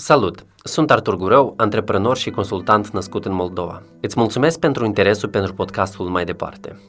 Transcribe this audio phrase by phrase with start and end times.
[0.00, 0.46] Salut!
[0.64, 3.82] Sunt Artur Gurău, antreprenor și consultant născut în Moldova.
[4.00, 6.80] Îți mulțumesc pentru interesul pentru podcastul Mai Departe.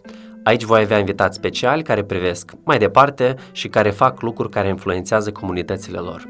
[0.43, 5.31] Aici voi avea invitați speciali care privesc mai departe și care fac lucruri care influențează
[5.31, 6.27] comunitățile lor.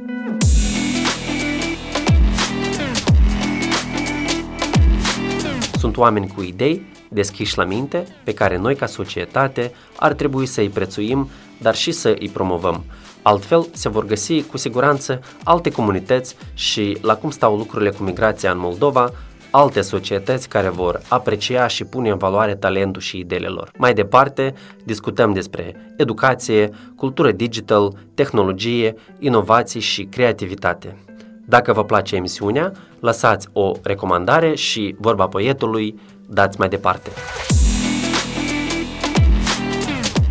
[5.77, 10.61] Sunt oameni cu idei, deschiși la minte, pe care noi ca societate ar trebui să
[10.61, 11.29] îi prețuim,
[11.61, 12.83] dar și să îi promovăm–
[13.29, 18.51] Altfel, se vor găsi cu siguranță alte comunități și la cum stau lucrurile cu migrația
[18.51, 19.11] în Moldova,
[19.51, 23.71] alte societăți care vor aprecia și pune în valoare talentul și ideile lor.
[23.77, 30.97] Mai departe, discutăm despre educație, cultură digital, tehnologie, inovații și creativitate.
[31.45, 37.09] Dacă vă place emisiunea, lăsați o recomandare și vorba poetului, dați mai departe.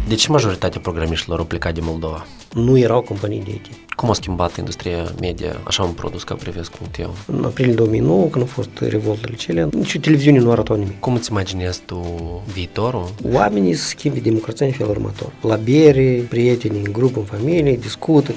[0.08, 2.26] De ce majoritatea programiștilor au plecat din Moldova?
[2.52, 3.66] Nu erau companii de IT.
[3.96, 7.14] Cum a schimbat industria media, așa un produs ca privesc.eu?
[7.26, 11.00] În aprilie 2009, când au fost revoltele cele, nici televiziune nu arătau nimic.
[11.00, 12.00] Cum îți imaginezi tu
[12.52, 13.09] viitorul?
[13.32, 15.32] Oamenii se schimbi democrația în felul următor.
[15.40, 18.32] La bere, prieteni, în grup, în familie, discută.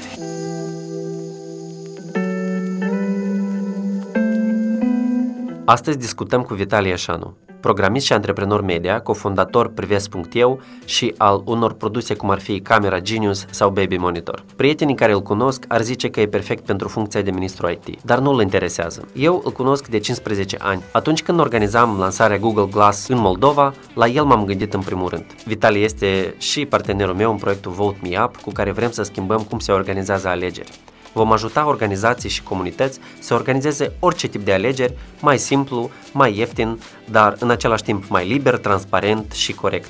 [5.65, 12.13] Astăzi discutăm cu Vitalie Așanu, programist și antreprenor media, cofondator Prives.eu și al unor produse
[12.13, 14.43] cum ar fi Camera Genius sau Baby Monitor.
[14.55, 18.19] Prietenii care îl cunosc ar zice că e perfect pentru funcția de ministru IT, dar
[18.19, 19.07] nu îl interesează.
[19.13, 20.83] Eu îl cunosc de 15 ani.
[20.91, 25.25] Atunci când organizam lansarea Google Glass în Moldova, la el m-am gândit în primul rând.
[25.45, 29.39] Vitalie este și partenerul meu în proiectul Vote Me Up, cu care vrem să schimbăm
[29.49, 30.71] cum se organizează alegeri.
[31.13, 36.79] Vom ajuta organizații și comunități să organizeze orice tip de alegeri mai simplu, mai ieftin,
[37.09, 39.89] dar în același timp mai liber, transparent și corect.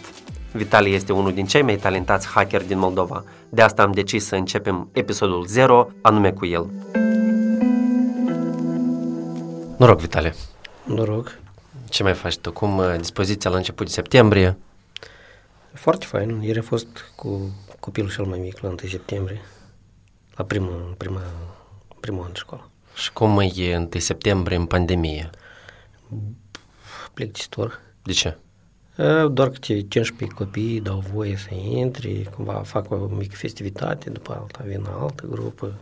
[0.51, 3.23] Vitali este unul din cei mai talentați hacker din Moldova.
[3.49, 6.69] De asta am decis să începem episodul 0, anume cu el.
[9.77, 10.33] Noroc, Vitali!
[10.83, 11.39] Noroc!
[11.89, 12.51] Ce mai faci tu?
[12.51, 14.57] Cum uh, dispoziția la început de septembrie?
[15.73, 16.41] Foarte fain.
[16.41, 19.41] Ieri a fost cu copilul cel mai mic la 1 septembrie
[20.41, 21.21] la primul, prima,
[21.99, 22.69] primul an de școală.
[22.95, 25.29] Și cum e 1 septembrie în pandemie?
[27.13, 27.79] Plictisitor.
[28.03, 28.37] De ce?
[29.31, 34.63] Doar că 15 copii dau voie să intri, cumva fac o mică festivitate, după alta
[34.67, 35.73] vin altă grupă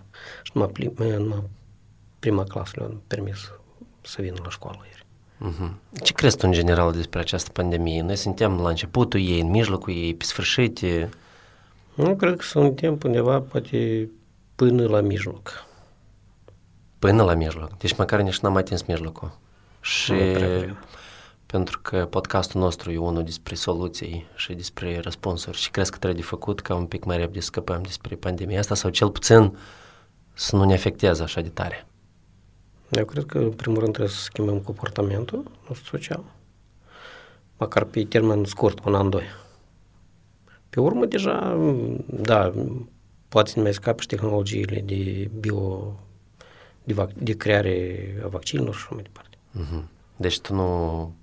[0.44, 1.44] și numai, prim, numai
[2.20, 3.52] prima clasă le-am permis
[4.02, 5.06] să vină la școală ieri.
[5.50, 6.02] Uh-huh.
[6.04, 8.02] Ce crezi tu în general despre această pandemie?
[8.02, 10.80] Noi suntem la începutul ei, în mijlocul ei, pe sfârșit?
[11.94, 14.10] Nu, cred că suntem undeva, poate
[14.60, 15.66] până la mijloc.
[17.00, 17.78] Până la mijloc.
[17.78, 19.38] Deci măcar nici n-am atins mijlocul.
[19.82, 20.14] Și
[21.46, 26.22] pentru că podcastul nostru e unul despre soluții și despre răspunsuri și crezi că trebuie
[26.22, 29.58] de făcut ca un pic mai repede scăpăm despre pandemia asta sau cel puțin
[30.34, 31.88] să nu ne afecteze așa de tare.
[32.90, 36.24] Eu cred că, în primul rând, trebuie să schimbăm comportamentul nostru social,
[37.58, 39.26] măcar pe termen scurt, un an, doi.
[40.70, 41.58] Pe urmă, deja,
[42.06, 42.54] da,
[43.30, 45.94] poate să ne mai scape și tehnologiile de bio,
[46.84, 49.38] de, vac, de creare a vaccinilor și așa mai departe.
[49.60, 49.84] Uh-huh.
[50.16, 51.14] Deci tu nu,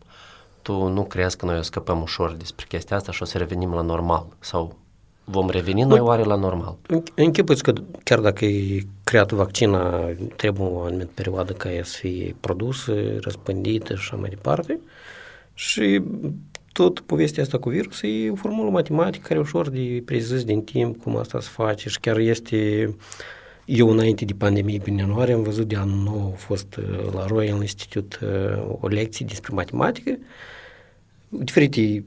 [0.63, 3.75] tu nu crezi că noi o scăpăm ușor despre chestia asta și o să revenim
[3.75, 4.77] la normal sau
[5.25, 6.77] vom reveni noi oare la normal?
[7.15, 7.73] Închipuiți că
[8.05, 10.05] chiar dacă e creat vaccina,
[10.37, 14.79] trebuie o anumită perioadă ca ea să fie produsă, răspândită și așa mai departe.
[15.55, 16.03] Și
[16.77, 21.03] tot povestea asta cu virus e o formulă matematică care ușor de prezis din timp
[21.03, 22.95] cum asta se face și chiar este
[23.65, 27.27] eu înainte de pandemie prin ianuarie am văzut de anul nou a fost uh, la
[27.27, 30.19] Royal Institute uh, o lecție despre matematică
[31.29, 32.05] diferite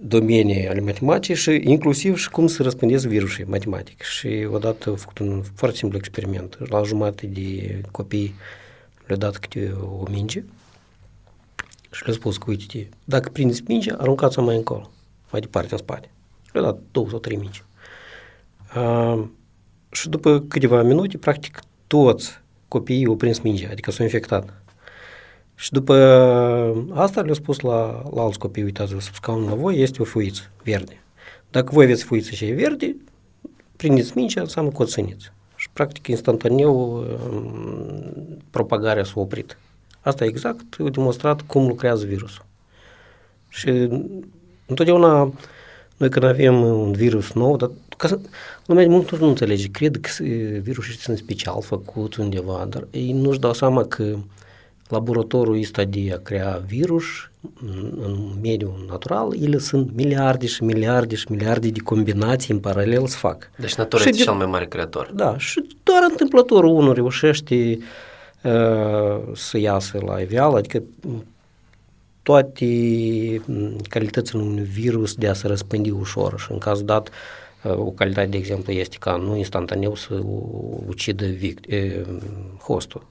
[0.00, 4.02] domenii ale matematicii și inclusiv și cum să răspândesc virusul matematic.
[4.02, 6.70] Și odată am făcut un foarte simplu experiment.
[6.70, 8.34] La jumătate de copii
[9.06, 10.42] le-a dat câte o minge
[11.98, 14.90] și le-a spus că, uite, dacă prindeți mingea, aruncați-o mai încolo,
[15.30, 16.10] mai departe, în spate.
[16.52, 17.64] Le-a dat două sau trei mingi.
[18.76, 19.24] Uh,
[19.90, 24.62] și după câteva minute, practic, toți copiii au prins mingea, adică s-au infectat.
[25.54, 25.94] Și după
[26.94, 30.50] asta le-au spus la, la alți copii, uitați-vă, sub scaunul la voi este o fuiță
[30.62, 31.02] verde.
[31.50, 32.96] Dacă voi aveți fuiță și e verde,
[33.76, 35.32] prindeți mingea, înseamnă că o țineți.
[35.56, 37.04] Și practic instantaneu
[38.50, 39.58] propagarea s-a oprit.
[40.00, 42.44] Asta e exact e demonstrat cum lucrează virusul.
[43.48, 43.88] Și
[44.66, 45.32] întotdeauna
[45.96, 48.18] noi când avem un virus nou, dar ca să,
[48.66, 50.22] lumea mult nu înțelege, cred că
[50.60, 54.16] virusul este special făcut undeva, dar ei nu-și dau seama că
[54.88, 57.04] laboratorul ăsta de a crea virus
[58.00, 63.16] în mediul natural, ele sunt miliarde și miliarde și miliarde de combinații în paralel să
[63.16, 63.50] fac.
[63.56, 65.10] Deci natura este de, cel mai mare creator.
[65.14, 67.78] Da, și doar întâmplător unul reușește
[69.34, 70.82] să iasă la iveală, adică
[72.22, 72.66] toate
[73.88, 77.10] calitățile unui virus de a se răspândi ușor și în cazul dat
[77.64, 80.14] o calitate, de exemplu, este ca nu instantaneu să
[80.86, 81.66] ucidă vict-
[82.62, 83.06] hostul,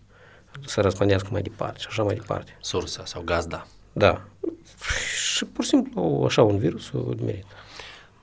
[0.66, 2.58] să răspândească mai departe și așa mai departe.
[2.62, 3.68] Sursa sau gazda.
[3.94, 4.22] Da.
[5.34, 7.46] Și pur și simplu așa un virus o merită.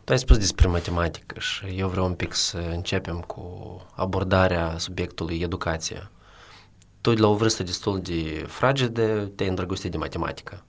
[0.05, 3.43] Tu ai spus despre matematică și eu vreau un pic să începem cu
[3.95, 6.11] abordarea subiectului educație.
[7.05, 10.65] Tu, de la o vârstă destul de fragedă, te-ai îndrăgostit de matematică.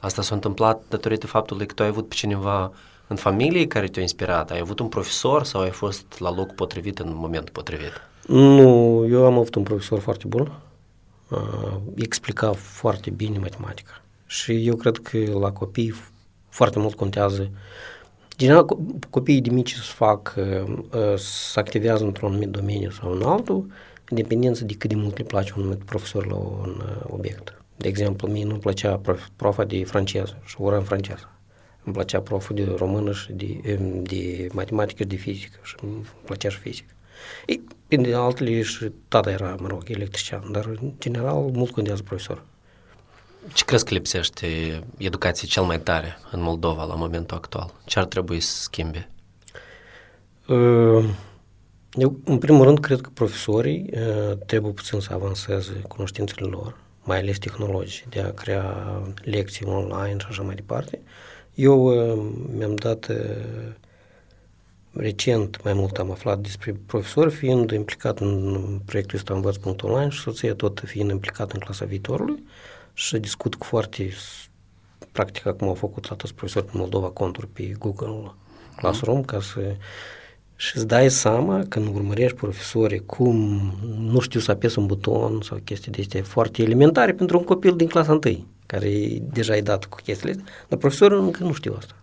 [0.00, 2.72] Asta s-a întâmplat datorită faptului că tu ai avut pe cineva
[3.06, 4.50] în familie care te-a inspirat?
[4.50, 7.92] Ai avut un profesor sau ai fost la loc potrivit în momentul potrivit?
[8.26, 10.52] Nu, eu am avut un profesor foarte bun.
[11.28, 14.02] Uh, explica foarte bine matematica.
[14.26, 15.94] Și eu cred că la copii
[16.48, 17.50] foarte mult contează
[18.36, 18.66] General,
[19.10, 20.34] copiii de mici să fac,
[21.16, 23.66] să activează într-un anumit domeniu sau în altul,
[24.08, 27.62] în dependență de cât de mult le place un anumit profesor la un obiect.
[27.76, 31.28] De exemplu, mie nu-mi plăcea prof, profa de franceză și ora în franceză.
[31.84, 36.48] Îmi plăcea proful de română și de, de matematică și de fizică și îmi plăcea
[36.48, 36.92] și fizică.
[37.46, 42.44] Ei, de altele și tata era, mă rog, electrician, dar în general mult contează profesorul.
[43.52, 47.74] Ce crezi că lipsește educației cel mai tare în Moldova la momentul actual?
[47.84, 49.08] Ce ar trebui să schimbe?
[50.46, 51.04] Uh,
[51.94, 57.18] eu, în primul rând, cred că profesorii uh, trebuie puțin să avanseze cunoștințele lor, mai
[57.18, 61.00] ales tehnologice, de a crea lecții online și așa mai departe.
[61.54, 63.10] Eu uh, mi-am dat
[64.96, 70.54] recent mai mult am aflat despre profesori, fiind implicat în proiectul ăsta Învăț.online și soția
[70.54, 72.44] tot fiind implicat în clasa viitorului
[72.92, 74.10] și discut cu foarte,
[75.12, 78.32] practic acum au făcut la toți profesorii din Moldova conturi pe Google
[78.76, 79.76] Classroom ca să
[80.56, 83.36] și îți dai seama când urmărești profesorii cum
[83.98, 87.76] nu știu să apes un buton sau chestii de astea foarte elementare pentru un copil
[87.76, 91.74] din clasa 1 care deja e dat cu chestiile astea, dar profesorul încă nu știu
[91.78, 91.94] asta.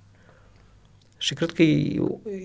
[1.18, 2.01] Și cred că e,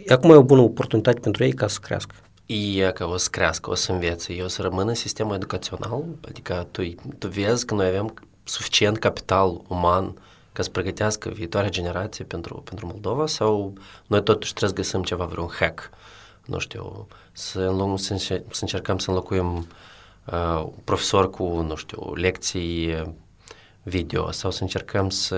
[0.09, 2.15] acum e o bună oportunitate pentru ei ca să crească.
[2.47, 6.05] E că o să crească, o să învețe, eu o să rămân în sistemul educațional,
[6.29, 8.15] adică tu, tu vezi că noi avem
[8.45, 10.15] suficient capital uman
[10.57, 13.73] ca să pregătească viitoarea generație pentru, pentru Moldova sau
[14.07, 15.91] noi totuși trebuie să găsim ceva, vreun hack,
[16.45, 18.17] nu știu, să, înloc, să,
[18.51, 19.67] să încercăm să înlocuim
[20.25, 23.03] uh, profesor cu, nu știu, lecții
[23.83, 25.37] video sau să încercăm să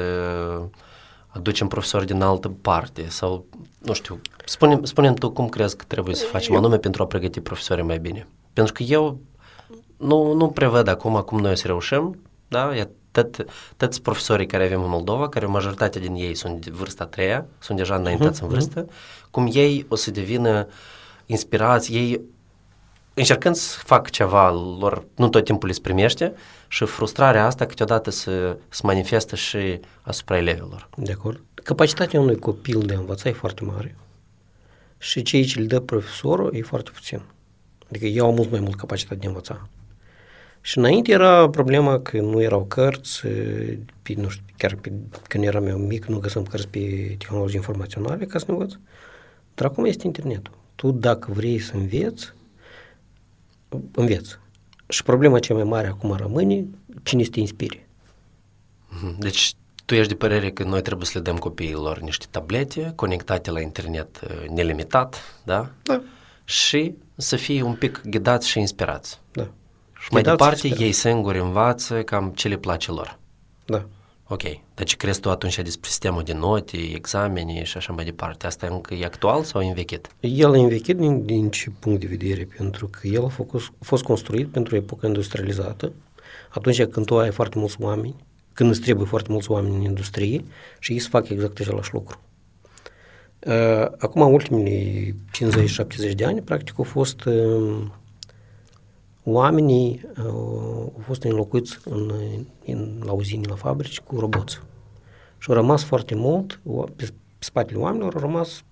[1.27, 3.45] aducem profesori din altă parte sau,
[3.79, 7.41] nu știu, spune spune tu cum crezi că trebuie să facem anume pentru a pregăti
[7.41, 8.29] profesorii mai bine.
[8.53, 9.21] Pentru că eu
[9.97, 12.89] nu, nu prevăd acum cum noi o să reușim, da, e
[13.23, 17.07] tot, toți profesorii care avem în Moldova, care majoritatea din ei sunt de vârsta a
[17.07, 19.31] treia, sunt deja înaintați uh-huh, în vârstă, uh-huh.
[19.31, 20.67] cum ei o să devină
[21.27, 22.21] inspirați, ei
[23.15, 26.35] încercând să fac ceva lor, nu tot timpul îți primește
[26.69, 30.89] și frustrarea asta câteodată se, se manifestă și asupra elevilor.
[30.97, 31.41] De acord.
[31.55, 33.97] Capacitatea unui copil de a învăța e foarte mare
[34.99, 37.21] și ceea ce îl dă profesorul e foarte puțin.
[37.89, 39.69] Adică eu am mult mai mult capacitate de a învăța.
[40.69, 43.27] Și înainte era problema că nu erau cărți,
[44.03, 44.93] pe, nu știu, chiar pe,
[45.29, 48.73] când eram eu mic, nu găsăm cărți pe tehnologii informaționale ca să ne învăț.
[49.55, 50.53] Dar acum este internetul.
[50.75, 52.33] Tu dacă vrei să înveți,
[53.93, 54.39] înveți.
[54.89, 56.65] Și problema cea mai mare acum rămâne
[57.03, 57.89] cine să te inspire.
[58.89, 59.19] Mhm.
[59.19, 63.51] Deci tu ești de părere că noi trebuie să le dăm copiilor niște tablete conectate
[63.51, 65.71] la internet uh, nelimitat, da?
[65.83, 66.03] Da.
[66.45, 69.21] Și să fie un pic ghidați și inspirați.
[69.33, 69.51] Da.
[70.09, 73.19] Și mai departe ei singuri învață cam ce le place lor.
[73.65, 73.85] Da.
[74.27, 74.43] Ok.
[74.75, 78.47] Deci crezi tu atunci despre sistemul de note, examene și așa mai departe?
[78.47, 80.09] Asta încă e actual sau e învechit?
[80.21, 82.49] El e învechit din, din ce punct de vedere?
[82.57, 85.93] Pentru că el a fost, a fost construit pentru epoca industrializată,
[86.49, 88.15] atunci când tu ai foarte mulți oameni,
[88.53, 90.45] când îți trebuie foarte mulți oameni în industrie
[90.79, 92.21] și ei să fac exact același lucru.
[93.47, 95.15] Uh, acum, ultimele
[96.11, 97.81] 50-70 de ani, practic, au fost uh,
[99.33, 102.13] oamenii uh, au fost înlocuiți în,
[102.67, 104.61] în, la uzini, la fabrici, cu roboți.
[105.39, 106.61] Și au rămas foarte mult,
[106.97, 108.65] pe spatele oamenilor au rămas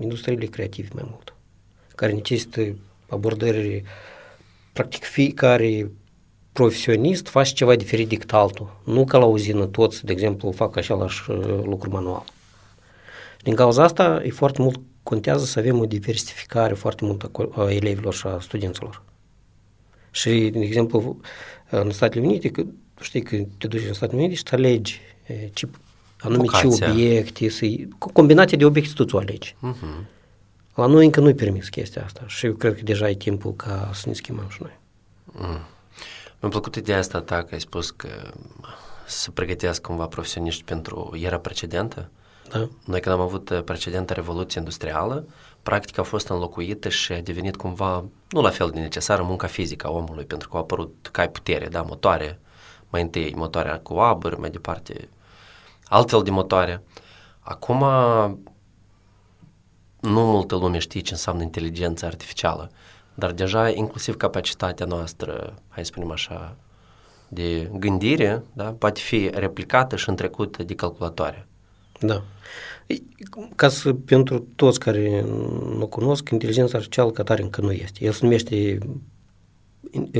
[0.00, 1.34] industriile creative mai mult,
[1.94, 2.76] care necesită
[3.08, 3.82] abordări,
[4.72, 5.90] practic fiecare
[6.52, 8.80] profesionist face ceva diferit decât altul.
[8.84, 12.24] Nu ca la uzină toți, de exemplu, fac același uh, lucru manual.
[13.42, 18.14] Din cauza asta, e foarte mult contează să avem o diversificare foarte mult a elevilor
[18.14, 19.02] și a studenților.
[20.14, 21.16] Și, de exemplu,
[21.70, 22.62] în Statele Unite, că,
[23.00, 25.00] știi că te duci în Statele Unite și te alegi
[25.52, 25.68] ce,
[26.20, 27.66] anume ce obiecte, să
[27.98, 29.56] combinație de obiecte tu ți-o alegi.
[29.56, 30.06] Uh-huh.
[30.74, 33.90] La noi încă nu-i permis chestia asta și eu cred că deja e timpul ca
[33.92, 34.78] să ne schimbăm și noi.
[35.24, 35.58] Mm.
[36.40, 38.08] Mi-a plăcut ideea asta ta că ai spus că
[39.06, 42.10] să pregătească cumva profesioniști pentru era precedentă.
[42.50, 42.68] Da.
[42.84, 45.26] Noi când am avut uh, precedentă revoluție industrială,
[45.64, 49.86] practic a fost înlocuită și a devenit cumva nu la fel de necesară munca fizică
[49.86, 52.40] a omului, pentru că au apărut cai putere, da, motoare,
[52.90, 55.08] mai întâi motoare cu abăr, mai departe
[55.84, 56.82] altfel de motoare.
[57.40, 57.78] Acum
[60.00, 62.70] nu multă lume știe ce înseamnă inteligența artificială,
[63.14, 66.56] dar deja inclusiv capacitatea noastră, hai să spunem așa,
[67.28, 71.46] de gândire, da, poate fi replicată și întrecută de calculatoare.
[72.00, 72.22] Da.
[73.56, 75.24] Ca să, pentru toți care
[75.78, 78.04] nu cunosc, inteligența artificială ca tare încă nu este.
[78.04, 78.78] El se numește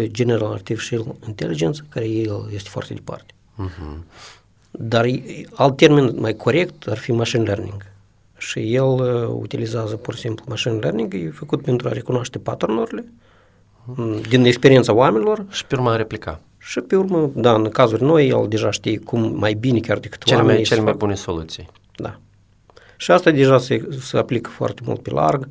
[0.06, 3.34] General Artificial Intelligence, care el este foarte departe.
[3.34, 3.98] Uh-huh.
[4.70, 5.06] Dar
[5.52, 7.92] alt termen mai corect ar fi machine learning.
[8.38, 13.04] Și el uh, utilizează pur și simplu machine learning, e făcut pentru a recunoaște paternurile
[13.04, 14.28] uh-huh.
[14.28, 15.44] din experiența oamenilor.
[15.50, 16.40] Și pe urmă a replica.
[16.58, 20.22] Și pe urmă, da, în cazuri noi, el deja știe cum mai bine chiar decât
[20.22, 20.60] cele oamenii.
[20.60, 21.68] Mai, cele mai bune soluții.
[21.96, 22.18] Da.
[23.04, 25.48] Și asta deja se, se aplică foarte mult pe larg.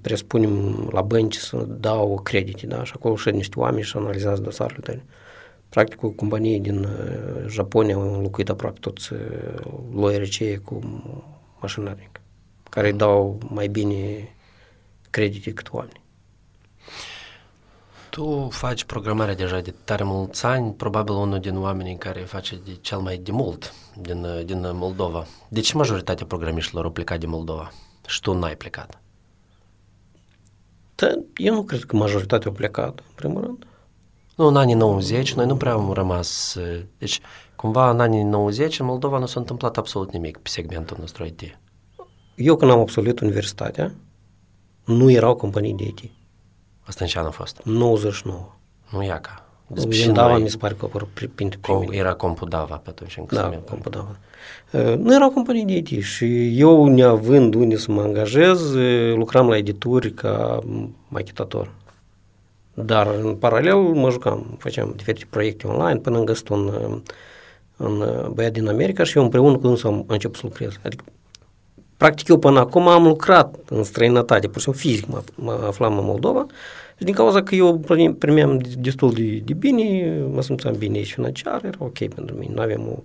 [0.00, 2.84] Presupunem la bănci să dau credite, da?
[2.84, 5.04] Și acolo și niște oameni și analizează dosarele tale.
[5.68, 9.18] Practic, o companie din uh, Japonia au înlocuit aproape toți uh,
[9.94, 11.02] loierii cei cu
[11.60, 12.10] machine learning,
[12.70, 14.28] care îi dau mai bine
[15.10, 16.01] credite decât oameni.
[18.14, 22.76] Tu faci programarea deja de tare mulți ani, probabil unul din oamenii care face de
[22.80, 25.26] cel mai de mult din, din Moldova.
[25.48, 27.72] De ce majoritatea programiștilor au plecat din Moldova
[28.06, 29.00] și tu n-ai plecat?
[30.94, 33.66] Da, eu nu cred că majoritatea au plecat, în primul rând.
[34.36, 36.58] Nu, în anii 90 noi nu prea am rămas...
[36.98, 37.20] Deci,
[37.56, 41.58] cumva în anii 90 în Moldova nu s-a întâmplat absolut nimic pe segmentul nostru IT.
[42.34, 43.94] Eu când am absolvit universitatea,
[44.84, 46.10] nu erau companii de IT.
[46.82, 47.60] Asta în ce an a fost?
[47.64, 48.48] 99.
[48.90, 49.46] Nu ia ca.
[49.66, 51.96] Despre Dava noi, mi se pare că apărut printre primele.
[51.96, 54.16] Era Compudava pe atunci încă Da, Compudava.
[54.70, 59.48] Uh, nu erau companii de IT și eu, neavând unde să mă angajez, uh, lucram
[59.48, 60.58] la edituri ca
[61.08, 61.70] machetator.
[62.74, 66.98] Dar în paralel mă jucam, făceam diferite proiecte online până am găsit un, uh,
[67.76, 70.78] un băiat din America și eu împreună cu dânsul am început să lucrez.
[70.84, 71.04] Adică,
[72.02, 75.98] practic eu până acum am lucrat în străinătate, pur și simplu fizic mă, mă aflam
[75.98, 76.46] în Moldova
[76.98, 77.78] și din cauza că eu
[78.18, 82.60] primeam destul de, de bine, mă simțeam bine aici financiar, era ok pentru mine, nu
[82.60, 83.02] aveam o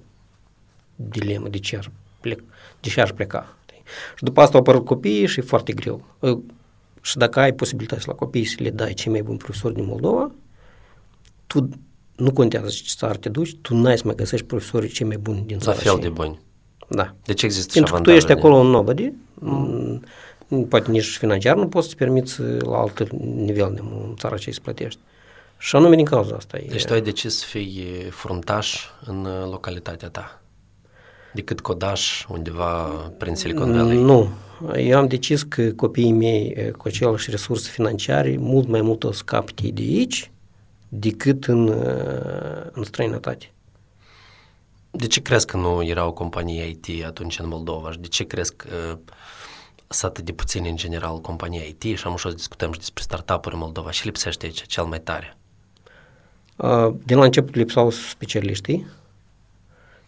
[0.95, 2.43] dilemă de ce ar, plec,
[2.79, 3.57] de ce aș pleca.
[4.15, 6.03] Și după asta au apărut copiii și e foarte greu.
[7.01, 10.31] Și dacă ai posibilitatea la copii să le dai cei mai buni profesori din Moldova,
[11.47, 11.69] tu
[12.15, 15.43] nu contează ce țară te duci, tu n-ai să mai găsești profesorii cei mai buni
[15.45, 15.77] din țară.
[15.83, 16.39] La fel de buni.
[16.87, 17.13] Da.
[17.25, 20.01] Deci există Pentru că tu ești acolo în nobody, mm.
[20.69, 24.61] poate nici financiar nu poți să permiți la alt nivel de în țara ce îți
[24.61, 24.99] plătești.
[25.57, 26.57] Și anume din cauza asta.
[26.67, 26.85] Deci e...
[26.85, 30.41] tu ai decis să fii fruntaș în localitatea ta,
[31.33, 32.83] decât codaș undeva
[33.17, 33.97] prin Silicon Valley?
[33.97, 34.29] Nu.
[34.75, 39.21] Eu am decis că copiii mei cu aceleași resurse financiare mult mai mult o să
[39.25, 40.31] capte de aici
[40.89, 41.67] decât în,
[42.71, 43.51] în străinătate.
[44.91, 48.55] De ce crezi că nu erau companii IT atunci în Moldova și de ce crezi
[48.55, 48.97] că uh,
[49.87, 53.03] sunt atât de puține în general companii IT și am ușor să discutăm și despre
[53.03, 55.37] startup-uri în Moldova și lipsește aici cel mai tare?
[56.55, 58.87] Uh, din la început lipsau specialiștii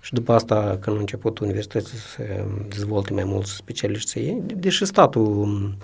[0.02, 4.86] și după asta, când au început universitățile să se dezvolte mai mulți specialiști ei, deși
[4.86, 5.78] statul um,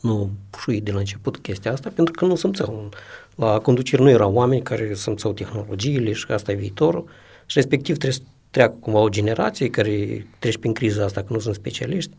[0.00, 2.88] nu pușui de la început chestia asta, pentru că nu simțeau.
[3.34, 7.08] La conducere nu erau oameni care simțeau tehnologiile și că asta e viitorul
[7.52, 11.38] și respectiv trebuie să treacă cumva o generație care trece prin criza asta, că nu
[11.38, 12.16] sunt specialiști.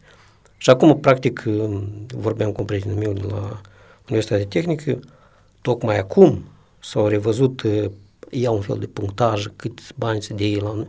[0.57, 1.43] Și acum, practic,
[2.07, 3.61] vorbeam cu un prieten meu de la
[4.07, 4.99] Universitatea Tehnică,
[5.61, 6.43] tocmai acum
[6.79, 7.63] s-au revăzut,
[8.29, 10.87] ia un fel de punctaj, câți bani se dea la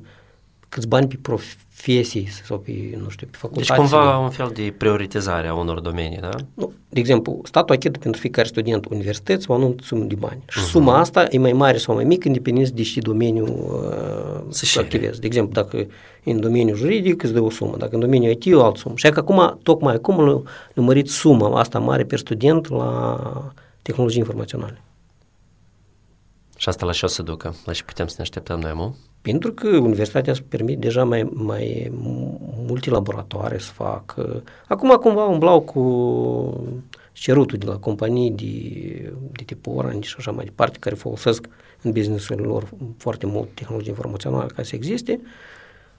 [0.75, 3.67] câți bani pe profesii sau pe, nu știu, pe facultate.
[3.67, 6.31] Deci cumva un fel de prioritizare a unor domenii, da?
[6.55, 10.43] Nu, de exemplu, statul achită pentru fiecare student universități o anumită sumă de bani.
[10.49, 10.71] Și uh-huh.
[10.71, 13.47] suma asta e mai mare sau mai mică, independent de ce domeniu
[14.49, 15.21] uh, activezi.
[15.21, 15.87] De exemplu, dacă
[16.25, 18.95] în domeniul juridic îți dă o sumă, dacă în domeniul IT o altă sumă.
[18.97, 23.53] Și că acum, tocmai acum, au numărit suma asta mare per student la
[23.83, 24.83] tehnologii informaționale.
[26.57, 27.55] Și asta la ce o să ducă?
[27.65, 28.93] La ce putem să ne așteptăm noi, mă?
[29.25, 31.93] Pentru că universitatea îți permite deja mai, mai
[32.67, 34.43] multe laboratoare să facă.
[34.69, 35.83] Acum cumva umblau cu
[37.13, 41.49] cerutul de la companii de, de tip Orange și așa mai departe, care folosesc
[41.83, 45.21] în businessul lor foarte mult tehnologie informațională ca să existe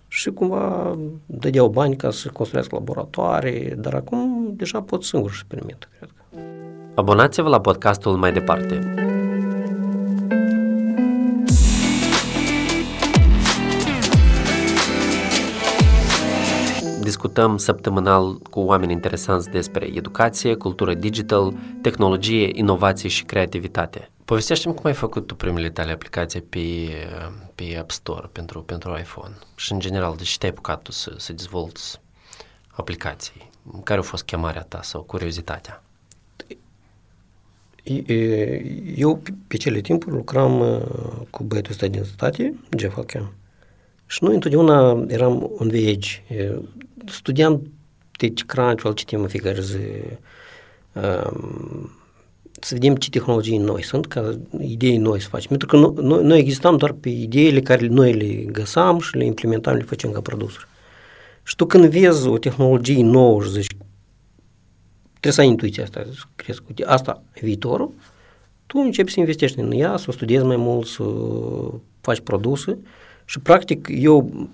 [0.08, 5.88] și cumva dădeau bani ca să construiască laboratoare, dar acum deja pot singur să permită,
[5.98, 6.40] cred că.
[6.96, 9.05] Abonați-vă la podcastul mai departe.
[17.26, 24.10] Discutăm săptămânal cu oameni interesanți despre educație, cultură digital, tehnologie, inovație și creativitate.
[24.26, 26.60] Povestește-mi cum ai făcut tu primele tale aplicații pe,
[27.56, 31.14] pe App Store pentru, pentru iPhone și în general, de ce te-ai apucat tu să,
[31.18, 32.02] să dezvolți
[32.68, 33.50] aplicații?
[33.84, 35.84] Care a fost chemarea ta sau curiozitatea?
[38.96, 40.82] Eu pe cele timpuri lucram uh,
[41.30, 43.34] cu băiatul ăsta din state, Jeff Hakem.
[44.16, 46.10] Și noi întotdeauna eram on the edge.
[47.06, 47.72] Studiam
[48.18, 49.78] TechCrunch, îl citim în fiecare zi.
[50.94, 51.90] Um,
[52.52, 55.50] să vedem ce tehnologii noi sunt, ca idei noi să facem.
[55.50, 59.76] Pentru că noi, noi existam doar pe ideile care noi le găsam și le implementam,
[59.76, 60.68] le facem ca produsuri.
[61.44, 63.78] Și tu când vezi o tehnologie nouă și zici,
[65.10, 66.04] trebuie să ai intuiția asta,
[66.36, 67.92] crezi că asta e viitorul,
[68.66, 71.04] tu începi să investești în ea, să o studiezi mai mult, să
[72.02, 72.78] faci produse
[73.26, 74.48] și practic eu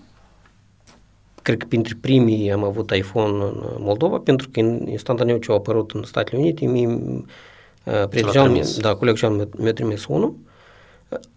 [1.41, 5.91] cred că printre primii am avut iPhone în Moldova, pentru că instantaneu ce au apărut
[5.91, 10.35] în Statele Unite, mie, uh, prietenul da, colegul și mi-a trimis unul.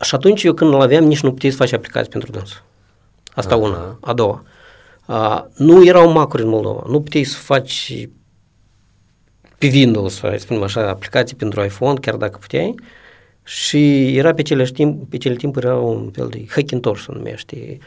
[0.00, 2.62] Și atunci eu când îl aveam, nici nu puteai să faci aplicații pentru dânsul.
[3.34, 3.62] Asta uh-huh.
[3.62, 3.98] una.
[4.00, 4.42] A doua.
[5.06, 6.82] Uh, nu erau macuri în Moldova.
[6.88, 8.08] Nu puteai să faci
[9.58, 12.74] pe Windows, să spunem așa, aplicații pentru iPhone, chiar dacă puteai.
[13.44, 17.78] Și era pe cele, timp, pe cele timpuri era un fel de Hackintosh, se numește.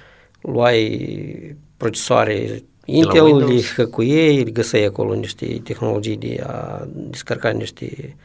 [0.42, 8.16] Luai procesoare Intel, le hăcuiei, găseai acolo niște tehnologii de a descărca niște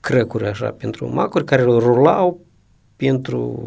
[0.00, 2.40] crăcuri așa pentru Mac-uri care rulau
[2.96, 3.66] pentru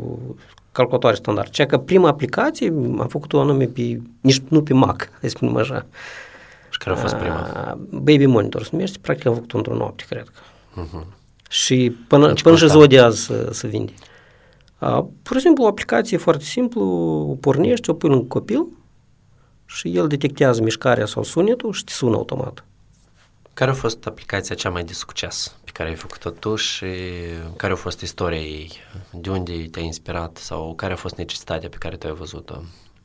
[0.71, 1.49] calculatoare standard.
[1.49, 2.67] Ceea că prima aplicație
[2.99, 5.85] am făcut-o anume pe, nici nu pe Mac, să spunem așa.
[6.69, 7.77] Și care a fost prima?
[7.89, 10.41] Baby Monitor se numește, practic am făcut-o într-o noapte, cred că.
[10.81, 11.16] Uh-huh.
[11.49, 13.93] Și până, deci până și ziua de azi să, să vinde.
[14.79, 16.81] Uh, pur și simplu o aplicație foarte simplu,
[17.29, 18.65] o pornești, o pui în copil
[19.65, 22.65] și el detectează mișcarea sau sunetul și te sună automat.
[23.53, 26.85] Care a fost aplicația cea mai de succes pe care ai făcut-o tu și
[27.55, 28.71] care a fost istoria ei?
[29.11, 32.55] De unde te-a inspirat sau care a fost necesitatea pe care tu ai văzut-o?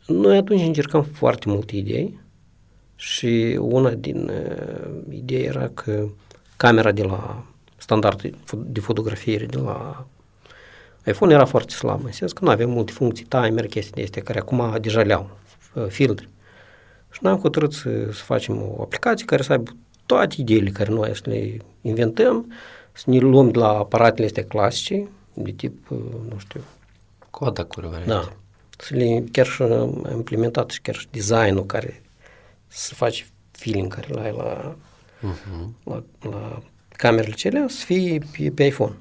[0.07, 2.21] Noi atunci încercam foarte multe idei
[2.95, 6.09] și una din uh, idei era că
[6.57, 7.45] camera de la
[7.83, 10.07] standard de fotografiere de la
[11.07, 14.23] iPhone era foarte slabă, în sens că nu avem multe funcții, timer, chestii de astea,
[14.23, 15.31] care acum deja le au,
[15.75, 16.29] uh, filtre.
[17.11, 19.71] Și noi am hotărât să, să facem o aplicație care să aibă
[20.07, 22.53] toate ideile care noi să le inventăm,
[22.92, 26.61] să ne luăm de la aparatele astea clasice, de tip, uh, nu știu...
[27.31, 28.33] Kodak-uri, Da.
[28.79, 29.62] Să le chiar și
[30.12, 32.03] implementat și chiar și designul care
[32.68, 34.77] să faci feeling care l-ai la,
[35.21, 35.85] uh-huh.
[35.85, 36.62] la, la
[37.03, 38.95] camerele celea să fie pe, pe iPhone.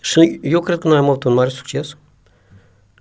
[0.00, 1.96] Și eu cred că noi am avut un mare succes.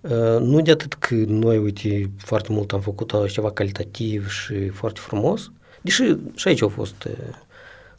[0.02, 5.00] Uh, nu de atât că noi, uite, foarte mult am făcut ceva calitativ și foarte
[5.00, 6.04] frumos, deși
[6.36, 7.36] și aici au fost, uh,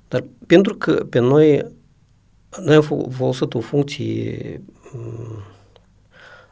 [0.08, 1.66] dar pentru că pe noi,
[2.64, 4.60] noi am folosit o funcție,
[4.94, 5.42] um,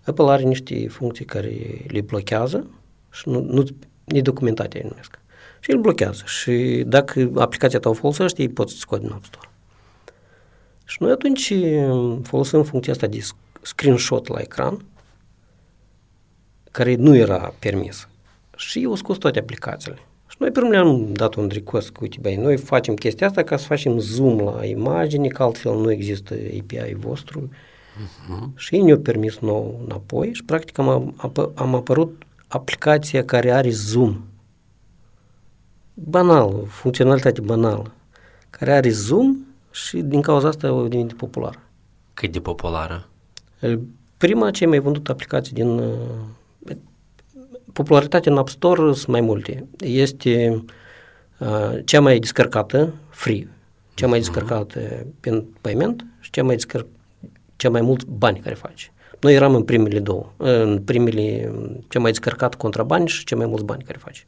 [0.05, 2.67] Apple are niște funcții care le blochează
[3.13, 3.65] și nu, nu
[4.05, 5.19] nedocumentate, numesc
[5.65, 6.23] și îl blochează.
[6.27, 9.49] Și dacă aplicația ta o folosește, ei pot să scoate din App Store.
[10.85, 13.19] Și noi atunci um, folosim funcția asta de
[13.63, 14.85] screenshot la ecran,
[16.71, 18.09] care nu era permis.
[18.57, 19.99] Și eu scos toate aplicațiile.
[20.29, 23.57] Și noi primul am dat un request cu, uite, băi, noi facem chestia asta ca
[23.57, 27.49] să facem zoom la imagine, că altfel nu există API vostru.
[27.49, 28.57] Uh-huh.
[28.57, 31.15] Și ei ne-au permis nou înapoi și practic am,
[31.55, 34.21] am apărut aplicația care are zoom
[35.95, 37.93] banal, funcționalitate banală,
[38.51, 39.37] care are zoom
[39.71, 41.59] și din cauza asta o devenit populară.
[42.15, 43.09] Cât de populară?
[44.17, 45.79] Prima, cea mai vândută aplicație din...
[45.79, 46.77] Uh,
[47.73, 49.67] popularitatea în App Store sunt mai multe.
[49.81, 50.65] Este
[51.39, 53.49] uh, cea mai descărcată, free,
[53.95, 54.33] cea mai mhm.
[54.33, 55.07] descărcată uh-huh.
[55.21, 56.87] pe payment și cea mai, descăr-
[57.57, 58.93] cea mai mulți bani care face.
[59.21, 61.53] Noi eram în primele două, în primele,
[61.89, 64.27] cea mai descărcat contra bani și cea mai mulți bani care face.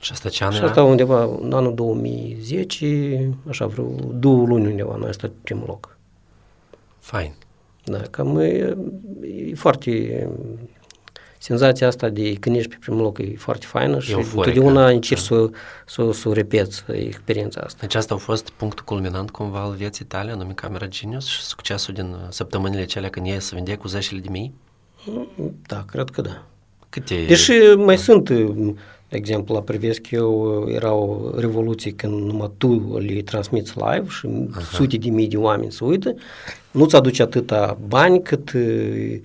[0.00, 4.96] Și asta ce an Și asta undeva în anul 2010, așa vreo două luni undeva,
[4.96, 5.96] noi asta primul loc.
[6.98, 7.32] Fain.
[7.84, 8.76] Da, cam e,
[9.22, 10.28] e foarte
[11.38, 15.28] senzația asta de când ești pe primul loc e foarte faină e și întotdeauna încerci
[15.28, 15.36] da.
[15.36, 15.50] să,
[15.86, 17.78] să, să repeți experiența asta.
[17.80, 21.94] Deci asta a fost punctul culminant cumva al vieții tale, anume Camera Genius și succesul
[21.94, 24.54] din săptămânile cele când ei să vinde cu zecile de mii?
[25.66, 26.42] Da, cred că da.
[26.88, 27.24] Câte...
[27.26, 28.00] Deși mai da.
[28.00, 28.30] sunt
[29.08, 34.60] de exemplu, la Privesc eu erau revoluții când numai tu le transmiți live și Aha.
[34.60, 36.14] sute de mii de oameni se uită,
[36.70, 39.20] nu-ți aduce atâta bani cât uh,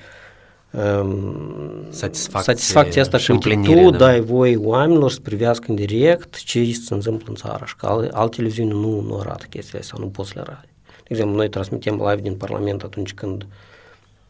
[0.72, 3.98] um, satisfacție satisfacția asta și că tu da?
[3.98, 8.36] dai voie oamenilor să privească în direct ce se întâmplă în țară și că alte
[8.36, 10.68] televiziuni nu, nu arată chestiile astea, nu poți să le arate.
[10.86, 13.46] De exemplu, noi transmitem live din Parlament atunci când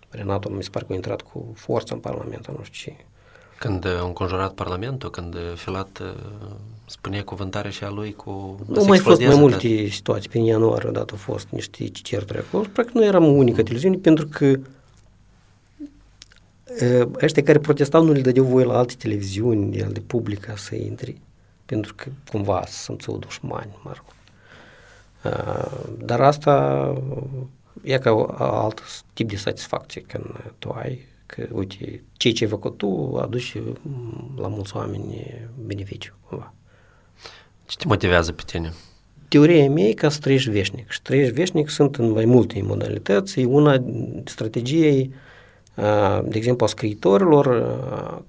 [0.09, 3.05] Renato mi se pare că a intrat cu forță în Parlament, nu știu ce.
[3.59, 6.13] Când a înconjurat Parlamentul, când Filat uh,
[6.85, 8.59] spunea cuvântarea și a lui cu...
[8.67, 10.29] Nu mai fost mai multe situații.
[10.29, 12.63] Pe ianuarie odată au fost niște certuri acolo.
[12.73, 13.63] Practic noi eram unica mm.
[13.63, 14.59] televiziune pentru că uh,
[17.21, 21.15] ăștia care protestau nu le dădeau voie la alte televiziuni de, de publică să intre.
[21.65, 24.05] Pentru că cumva să simțeau dușmani, mă rog.
[25.33, 26.93] Uh, dar asta
[27.81, 30.25] e ca alt tip de satisfacție când
[30.59, 33.55] tu ai că, uite, ceea ce ai făcut tu aduci
[34.37, 35.27] la mulți oameni
[35.65, 36.53] beneficiu, cumva.
[37.65, 38.73] Ce te motivează pe tine?
[39.27, 40.89] Teoria mea e ca să trăiești veșnic.
[40.89, 43.39] Și trăiești veșnic sunt în mai multe modalități.
[43.39, 43.83] Una
[44.25, 45.13] strategiei,
[46.23, 47.47] de exemplu, a scriitorilor,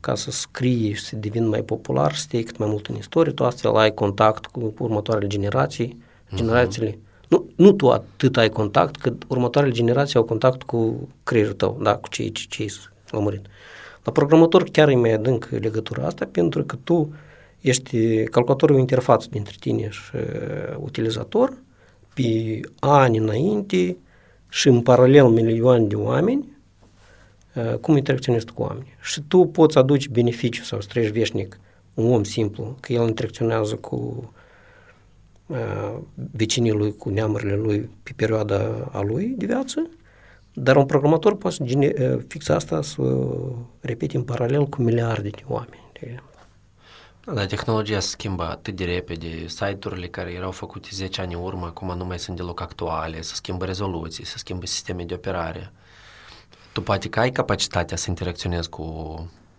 [0.00, 3.32] ca să scrii și să devină mai popular, să te cât mai mult în istorie,
[3.32, 6.02] tu astfel ai contact cu următoarele generații,
[6.34, 11.52] generațiile uh-huh nu, nu tu atât ai contact, cât următoarele generații au contact cu creierul
[11.52, 12.68] tău, da, cu cei ce ai
[13.14, 13.46] lămurit.
[14.04, 17.14] La programator chiar e mai adânc legătura asta pentru că tu
[17.60, 21.56] ești calculatorul interfață dintre tine și uh, utilizator
[22.14, 23.96] pe ani înainte
[24.48, 26.48] și în paralel milioane de oameni
[27.54, 28.96] uh, cum interacționezi cu oameni.
[29.02, 31.60] Și tu poți aduce beneficiu sau să trăiești veșnic
[31.94, 34.32] un om simplu, că el interacționează cu
[35.46, 39.90] Uh, vecinii lui, cu neamurile lui pe perioada a lui de viață,
[40.54, 43.02] dar un programator poate să uh, fixa asta să
[43.80, 45.82] repete în paralel cu miliarde de oameni.
[46.00, 46.20] De
[47.24, 51.40] da, dar tehnologia se schimbă atât de repede, site-urile care erau făcute 10 ani în
[51.42, 55.72] urmă, acum nu mai sunt deloc actuale, să schimbă rezoluții, să schimbă sisteme de operare.
[56.72, 58.84] Tu poate că ai capacitatea să interacționezi cu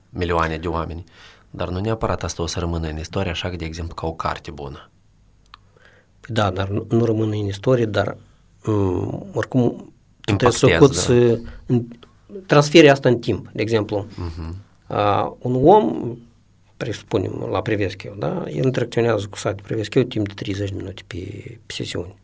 [0.10, 1.04] milioane de oameni,
[1.50, 4.14] dar nu neapărat asta o să rămână în istorie, așa că, de exemplu, ca o
[4.14, 4.90] carte bună.
[6.28, 8.18] Da, dar nu, nu rămân în istorie, dar
[8.66, 9.94] um, oricum
[10.26, 11.12] trebuie să coți
[11.66, 11.78] da.
[12.46, 13.50] transferi asta în timp.
[13.54, 14.54] De exemplu, uh-huh.
[14.88, 16.18] uh, un om,
[16.78, 21.18] presupunem, la Priveschiu, da, el interacționează cu site Priveschiu timp de 30 de minute pe,
[21.66, 22.16] pe sesiuni.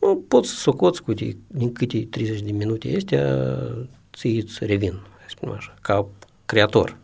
[0.00, 3.46] Nu, poți să socoți cu de, din câte 30 de minute este,
[4.16, 6.06] ți îți revin, spunem așa, ca
[6.46, 6.96] creator.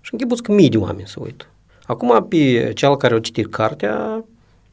[0.00, 1.46] Și închipuți că mii de oameni să uită.
[1.86, 4.24] Acum, pe cel care a citit cartea,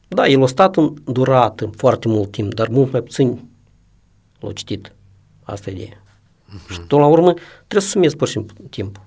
[0.08, 3.48] da, el a stat în durat foarte mult timp, dar mult mai puțin
[4.46, 4.92] l-a citit.
[5.42, 5.96] Asta e ideea.
[5.98, 6.72] Uh-huh.
[6.72, 9.02] Și tot la urmă trebuie să sumezi pur și simplu timpul.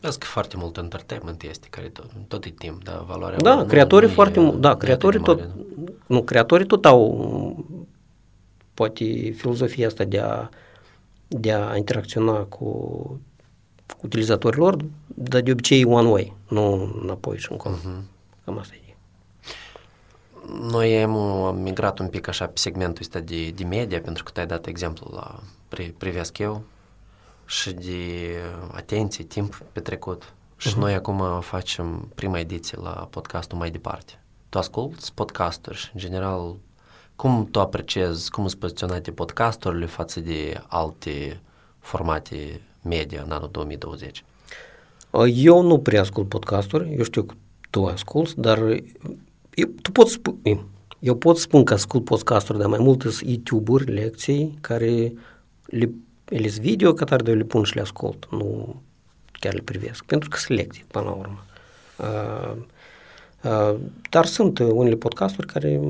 [0.00, 4.08] Vezi că foarte mult entertainment este, care tot, tot e timp, dar valoarea Da, creatorii
[4.08, 5.50] foarte mult, da, creatorii tot, mare,
[6.06, 7.64] nu, creatorii tot au
[8.74, 10.48] poate filozofia asta de a,
[11.28, 13.20] de a interacționa cu
[14.02, 14.76] utilizatorilor,
[15.06, 17.74] dar de obicei one way, nu înapoi și încolo.
[17.74, 18.02] Uh-huh.
[18.44, 18.83] Cam asta e.
[20.48, 24.40] Noi am migrat un pic așa pe segmentul ăsta de, de media, pentru că tu
[24.40, 26.62] ai dat exemplu la pri, privesc eu
[27.46, 28.36] și de
[28.72, 30.34] atenție, timp petrecut.
[30.56, 30.78] Și uh-huh.
[30.78, 34.18] noi acum facem prima ediție la podcastul mai departe.
[34.48, 36.56] Tu asculti podcasturi și, în general,
[37.16, 41.40] cum tu apreciezi, cum sunt poziționate podcasturile față de alte
[41.78, 44.24] formate media în anul 2020?
[45.26, 47.34] Eu nu prea ascult podcasturi, eu știu că
[47.70, 48.58] tu asculti, dar
[49.54, 50.64] eu, tu poți spune,
[50.98, 55.12] eu pot spun că ascult podcasturi, dar mai multe sunt YouTube-uri, lecții, care
[55.64, 55.90] le,
[56.28, 58.76] ele sunt video, ca tare de le pun și le ascult, nu
[59.32, 61.44] chiar le privesc, pentru că sunt lecții până la urmă.
[61.98, 62.56] Uh,
[63.42, 63.76] uh,
[64.10, 65.80] dar sunt unele podcasturi care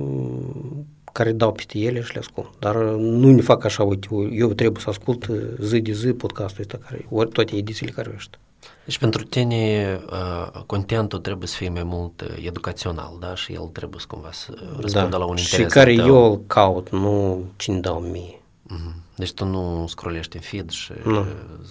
[1.15, 2.51] care dau peste ele și le ascult.
[2.59, 5.29] Dar nu ne fac așa, uite, eu trebuie să ascult
[5.61, 8.39] zi de zi podcastul ăsta, care, ori toate edițiile care ăștia.
[8.85, 13.35] Deci pentru tine uh, contentul trebuie să fie mai mult uh, educațional, da?
[13.35, 15.17] Și el trebuie să cumva să răspundă da.
[15.17, 15.67] la un interes.
[15.67, 16.07] Și care tău.
[16.07, 18.41] eu îl caut, nu cine dau mie.
[18.71, 19.03] Uh-huh.
[19.17, 21.27] Deci tu nu scrollești în feed și, nu.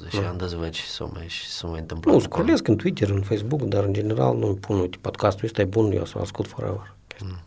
[0.10, 0.30] și nu.
[0.30, 2.12] îndăzvăci și să mai, și să mai întâmplă.
[2.12, 5.66] Nu, scrollesc în Twitter, în Facebook, dar în general nu-mi pun, uite, podcastul ăsta e
[5.66, 6.96] bun, eu să ascult forever.
[7.16, 7.44] Uh-huh.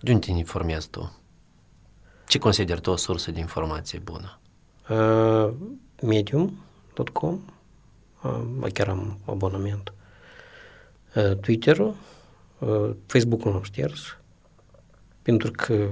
[0.00, 1.12] De unde te informezi tu?
[2.26, 4.38] Ce consideri tu o sursă de informație bună?
[4.88, 5.52] Uh,
[6.02, 7.38] medium.com
[8.22, 9.92] uh, chiar am abonament.
[11.14, 11.94] Uh, Twitter-ul,
[12.58, 14.16] uh, Facebook-ul am șters,
[15.22, 15.90] pentru că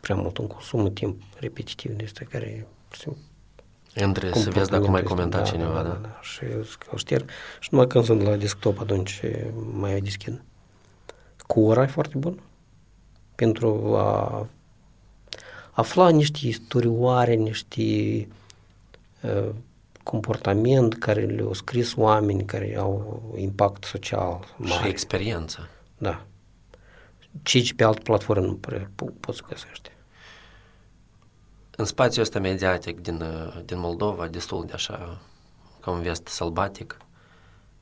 [0.00, 2.66] prea mult îmi consumă timp repetitiv de asta care
[3.94, 5.82] între să vezi dacă mai comenta da, cineva, da?
[5.82, 6.18] Da, da, da.
[6.22, 6.40] Și
[6.92, 7.28] o șterg.
[7.60, 9.20] Și numai când sunt la desktop atunci
[9.72, 10.42] mai deschid.
[11.46, 12.40] Cura e foarte bun
[13.34, 14.46] pentru a
[15.70, 17.82] afla niște istorioare, niște
[19.20, 19.48] uh,
[20.02, 24.72] comportament care le-au scris oameni care au impact social mare.
[24.72, 25.68] Și experiență.
[25.98, 26.24] Da.
[27.42, 29.90] Cici pe altă platformă nu prea po- poți să găsești.
[31.76, 33.24] În spațiul ăsta mediatic din,
[33.64, 35.20] din Moldova, destul de așa,
[35.80, 36.96] ca un vest sălbatic,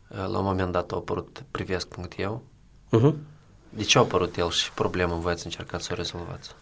[0.09, 2.42] la un moment dat a apărut privesc.eu.
[2.96, 3.14] Uh-huh.
[3.68, 6.54] De ce a apărut el și problemă voi ați încercat să o rezolvați?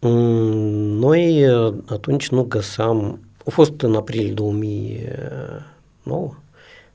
[0.00, 1.46] Mm, noi
[1.88, 6.34] atunci nu găseam, a fost în aprilie 2009,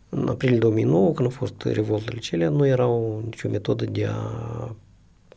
[0.09, 2.87] în aprilie 2009, când au fost revoltele cele, nu era
[3.23, 4.15] nicio metodă de a...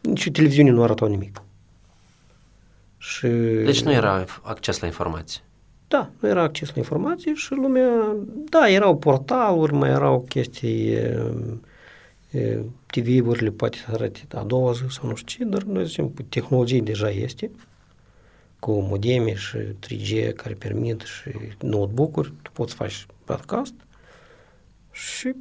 [0.01, 1.43] Nici televiziune nu arătau nimic.
[2.99, 3.27] Și...
[3.65, 5.41] Deci nu era acces la informații.
[5.89, 8.17] Da, nu era acces la informații și lumea,
[8.51, 10.99] da, erau portaluri, mai erau chestii,
[12.87, 16.81] TV-urile poate să arate a doua zi sau nu știu ce, dar noi zicem, tehnologie
[16.81, 17.51] deja este,
[18.59, 23.75] cu modeme și 3G care permit și notebook-uri, tu poți face podcast
[24.93, 25.35] și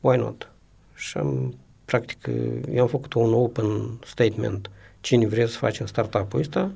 [0.00, 0.48] why not?
[0.94, 2.26] Și am, practic,
[2.70, 6.72] eu am făcut un open statement, cine vrea să facem startup-ul ăsta,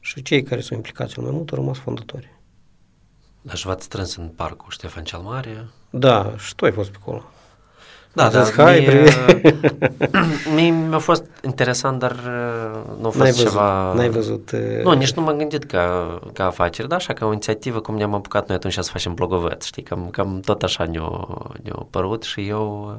[0.00, 2.30] și cei care sunt implicați cel mai mult au rămas fondatori.
[3.42, 5.68] Dar și v-ați strâns în parcul Ștefan cel Mare?
[5.90, 7.24] Da, și tu ai fost pe acolo.
[8.14, 9.12] Da, da, hai, mie,
[10.54, 13.92] mie mi-a fost interesant, dar uh, nu a fost n-ai văzut, ceva...
[13.94, 14.50] N-ai văzut...
[14.50, 14.82] Uh...
[14.82, 18.14] Nu, nici nu m-am gândit ca, ca afaceri, dar așa, ca o inițiativă, cum ne-am
[18.14, 21.26] apucat noi atunci să facem blogovet, știi, cam, cam tot așa ne-a,
[21.62, 22.96] ne-a părut și eu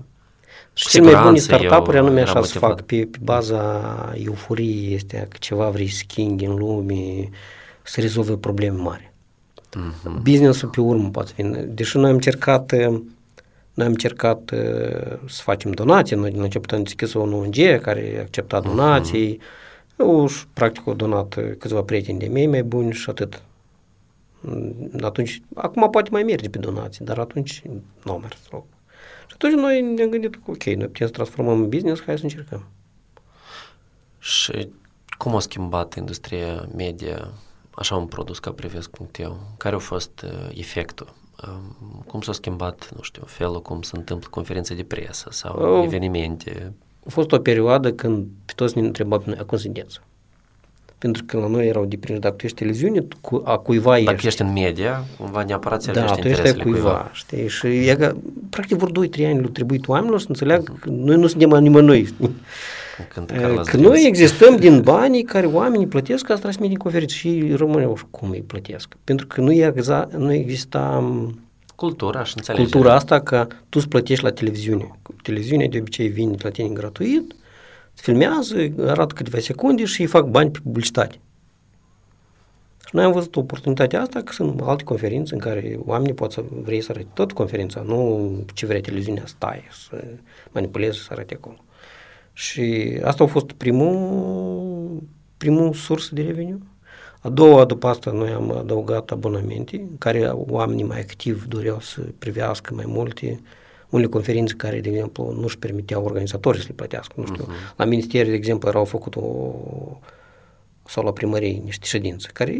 [0.73, 5.37] și cel mai bune startup-uri anume așa să fac, pe, pe baza euforiei este că
[5.39, 7.29] ceva vrei să schimbi în lume,
[7.83, 9.11] să rezolve probleme mari.
[9.77, 10.21] Mm-hmm.
[10.21, 11.43] Business-ul pe urmă poate fi.
[11.67, 12.73] Deși noi am încercat
[13.73, 14.53] noi am încercat
[15.27, 18.67] să facem donații, noi din început am deschis o ONG care accepta mhm.
[18.67, 19.97] donații, uh-huh.
[19.97, 23.41] eu, practic au donat câțiva prieteni de mei mai buni și atât.
[25.01, 27.61] Atunci, acum poate mai merge pe donații, dar atunci
[28.03, 28.65] nu a mers loc.
[29.27, 32.23] Și atunci noi ne-am gândit că ok, noi putem să transformăm în business, hai să
[32.23, 32.67] încercăm.
[34.19, 34.69] Și
[35.17, 37.31] cum a schimbat industria media
[37.71, 39.39] așa un produs ca Privesc.eu?
[39.57, 41.13] Care a fost uh, efectul?
[41.47, 45.83] Um, cum s-a schimbat, nu știu, felul cum se întâmplă conferințe de presă sau uh,
[45.83, 46.73] evenimente?
[47.05, 49.99] A fost o perioadă când pe toți ne întrebau pe noi, acum sunteți?
[50.97, 54.09] Pentru că la noi erau deprinși, dacă tu ești televiziune, cu, a cuiva ești.
[54.09, 57.47] Dacă ești în media, cumva neapărat să Da, tu ești cuiva, cuiva, știi?
[57.47, 58.15] Și e că,
[58.49, 62.13] practic, vor 2-3 ani lui trebuie oamenilor să înțeleagă că noi nu suntem a nimănui.
[63.09, 63.31] Când
[63.65, 68.03] că noi existăm din banii care oamenii plătesc ca să transmitem conferințe și rămâneau și
[68.09, 68.95] cum îi plătesc.
[69.03, 71.11] Pentru că nu, exa, nu exista
[71.75, 72.69] cultura și înțelegere.
[72.69, 74.91] Cultura asta că tu îți plătești la televiziune.
[75.21, 77.35] Televiziunea de obicei vine la tine gratuit,
[77.93, 81.19] filmează, arată câteva secunde și îi fac bani pe publicitate.
[82.85, 86.43] Și noi am văzut oportunitatea asta că sunt alte conferințe în care oamenii pot să
[86.63, 90.03] vrei să arăte tot conferința, nu ce vrea televiziunea, stai să
[90.51, 91.57] manipulezi să arate acolo.
[92.33, 95.03] Și asta a fost primul,
[95.37, 96.61] primul sursă de reveniu.
[97.19, 102.01] A doua, după asta, noi am adăugat abonamente, în care oamenii mai activi doreau să
[102.19, 103.41] privească mai multe,
[103.89, 107.13] unele conferințe care, de exemplu, nu își permiteau organizatorii să le plătească.
[107.17, 107.75] Nu știu, uh-huh.
[107.75, 109.55] la minister, de exemplu, erau făcut o
[110.85, 112.57] sau la primărie niște ședințe care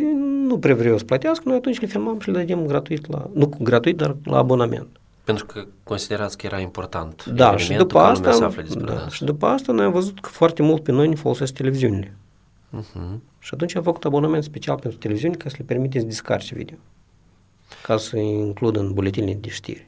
[0.48, 3.50] nu prea vreau să plătească, noi atunci le filmam și le dădeam gratuit, la, nu
[3.60, 4.88] gratuit, dar la abonament.
[5.24, 7.26] Pentru că considerați că era important.
[7.26, 10.92] Da, și după asta, da, și după asta noi am văzut că foarte mult pe
[10.92, 12.16] noi ne folosesc televiziunile.
[12.80, 13.20] Uh-huh.
[13.40, 16.78] Și atunci am făcut abonament special pentru televiziuni ca să le permite să descarce video.
[17.84, 19.88] Ca să includă în buletinile de știri.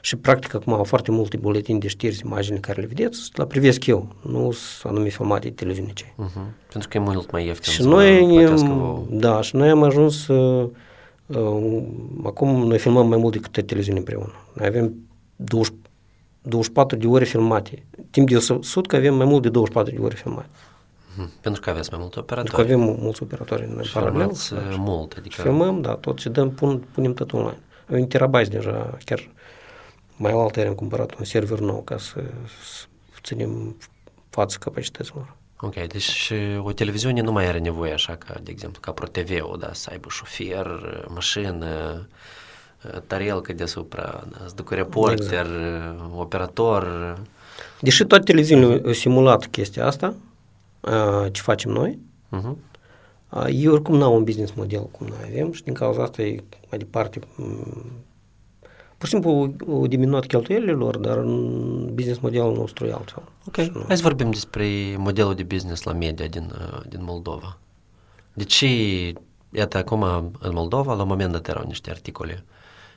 [0.00, 3.86] Și practic acum au foarte multe buletini de știri, imagini care le vedeți, la privesc
[3.86, 6.14] eu, nu sunt anume filmate de televiziune cei.
[6.24, 6.68] Uh-huh.
[6.72, 8.26] Pentru că e mult mai ieftin și noi,
[9.10, 10.70] Da, și noi am ajuns uh, uh,
[12.24, 14.32] acum noi filmăm mai mult decât televiziune împreună.
[14.52, 14.94] Noi avem
[15.36, 15.74] 20,
[16.42, 17.84] 24 de ore filmate.
[18.10, 20.48] Timp de sud că avem mai mult de 24 de ore filmate.
[20.48, 21.40] Mm-hmm.
[21.40, 22.50] Pentru că aveți mai multe operatori.
[22.50, 24.34] Pentru că avem mulți operatori în și paralel.
[24.34, 25.42] Și uh, mult, adică...
[25.42, 27.58] Filmăm, da, tot ce dăm, pun, punem tot online.
[27.88, 29.28] Avem terabyte deja, chiar
[30.16, 32.22] mai la altă am cumpărat un server nou ca să,
[32.62, 32.86] să
[33.22, 33.76] ținem
[34.30, 35.36] față capacităților.
[35.60, 39.72] Ok, deci o televiziune nu mai are nevoie așa ca, de exemplu, ca ProTV-ul, da,
[39.72, 40.66] să aibă șofer,
[41.08, 42.06] mașină,
[43.06, 46.00] tarelcă deasupra, da, să ducă reporter, exact.
[46.16, 47.16] operator.
[47.80, 50.14] Deși toate televiziunile au simulat chestia asta,
[51.32, 51.98] ce facem noi,
[52.36, 53.46] uh-huh.
[53.46, 56.42] ei oricum nu au un business model cum noi avem și din cauza asta e
[56.70, 57.20] mai departe
[58.98, 61.18] Pur și simplu au diminuat cheltuielile lor, dar
[61.92, 63.22] business modelul nostru e altfel.
[63.48, 63.56] Ok,
[63.86, 66.52] hai să vorbim despre modelul de business la media din,
[66.88, 67.58] din Moldova.
[68.32, 68.66] De ce
[69.50, 70.02] iată, acum
[70.38, 72.44] în Moldova, la un moment dat erau niște articole.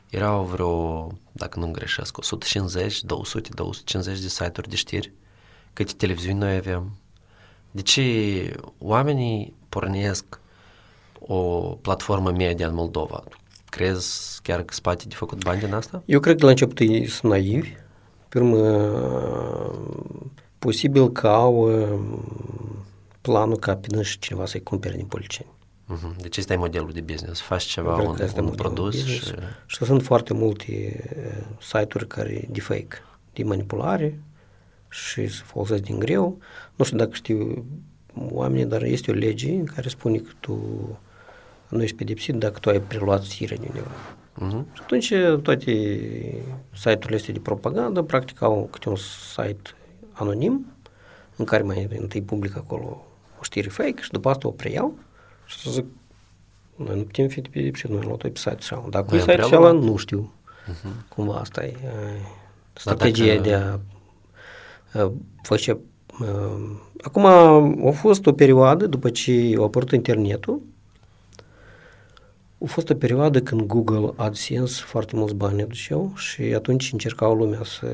[0.10, 5.12] Erau vreo, dacă nu greșesc, 150, 200, 250 de site-uri de știri.
[5.74, 6.92] Câte televiziuni noi avem.
[7.72, 10.40] De ce oamenii pornesc
[11.20, 11.40] o
[11.82, 13.24] platformă media în Moldova?
[13.70, 16.04] Crezi chiar că spate de făcut bani din asta?
[16.06, 17.74] Eu cred că la început ei sunt naivi.
[18.32, 18.58] Pe urmă,
[20.60, 22.26] posibil că au um,
[23.22, 25.52] planul ca pe și cineva să-i cumpere din politicieni.
[25.94, 26.22] Uh-huh.
[26.22, 27.42] Deci ăsta e modelul de business.
[27.42, 29.34] Faci ceva, un, un produs și...
[29.66, 29.86] și...
[29.86, 34.20] sunt foarte multe uh, site-uri care de fake, de manipulare
[34.90, 36.38] și se folosesc din greu.
[36.76, 37.66] Nu știu dacă știu
[38.30, 40.60] oamenii, dar este o lege în care spune că tu
[41.70, 43.92] nu ești pedepsit dacă tu ai preluat firea de undeva.
[44.36, 44.64] Uh-huh.
[44.74, 45.72] Și atunci toate
[46.74, 48.96] site-urile astea de propagandă practic au câte un
[49.34, 49.70] site
[50.12, 50.66] anonim
[51.36, 53.06] în care mai întâi public acolo
[53.40, 54.94] o știre fake și după asta o preiau
[55.46, 55.86] și să zic
[56.76, 59.54] noi nu putem fi pedepsiți, noi am luat-o pe site și Dacă e site și
[59.54, 60.32] nu știu.
[60.72, 61.08] Uh-huh.
[61.10, 61.76] Cumva asta e
[62.74, 63.42] strategia dacă...
[63.42, 63.80] de a,
[65.02, 65.78] a face...
[67.02, 70.62] acum a fost o perioadă după ce a apărut internetul
[72.64, 77.64] a fost o perioadă când Google AdSense foarte mulți bani aduceau și atunci încercau lumea
[77.64, 77.88] să,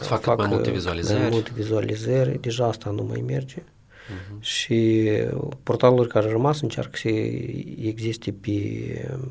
[0.00, 1.20] să facă, facă mai multe vizualizări.
[1.20, 2.40] Mai multe vizualizări.
[2.40, 3.62] Deja asta nu mai merge.
[4.04, 4.40] Uh-huh.
[4.40, 5.08] Și
[5.62, 7.08] portalul care a rămas încearcă să
[7.82, 8.50] existe pe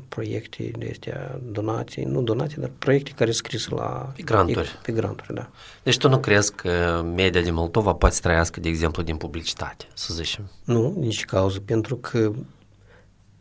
[0.08, 4.12] proiecte de astea, donații, nu donații, dar proiecte care sunt scrise la...
[4.16, 4.78] Pe granturi.
[4.82, 5.50] Pe granturi, da.
[5.82, 9.84] Deci tu nu crezi că media din Moldova poate să trăiască, de exemplu, din publicitate,
[9.94, 10.50] să zicem?
[10.64, 12.32] Nu, nici cauză, pentru că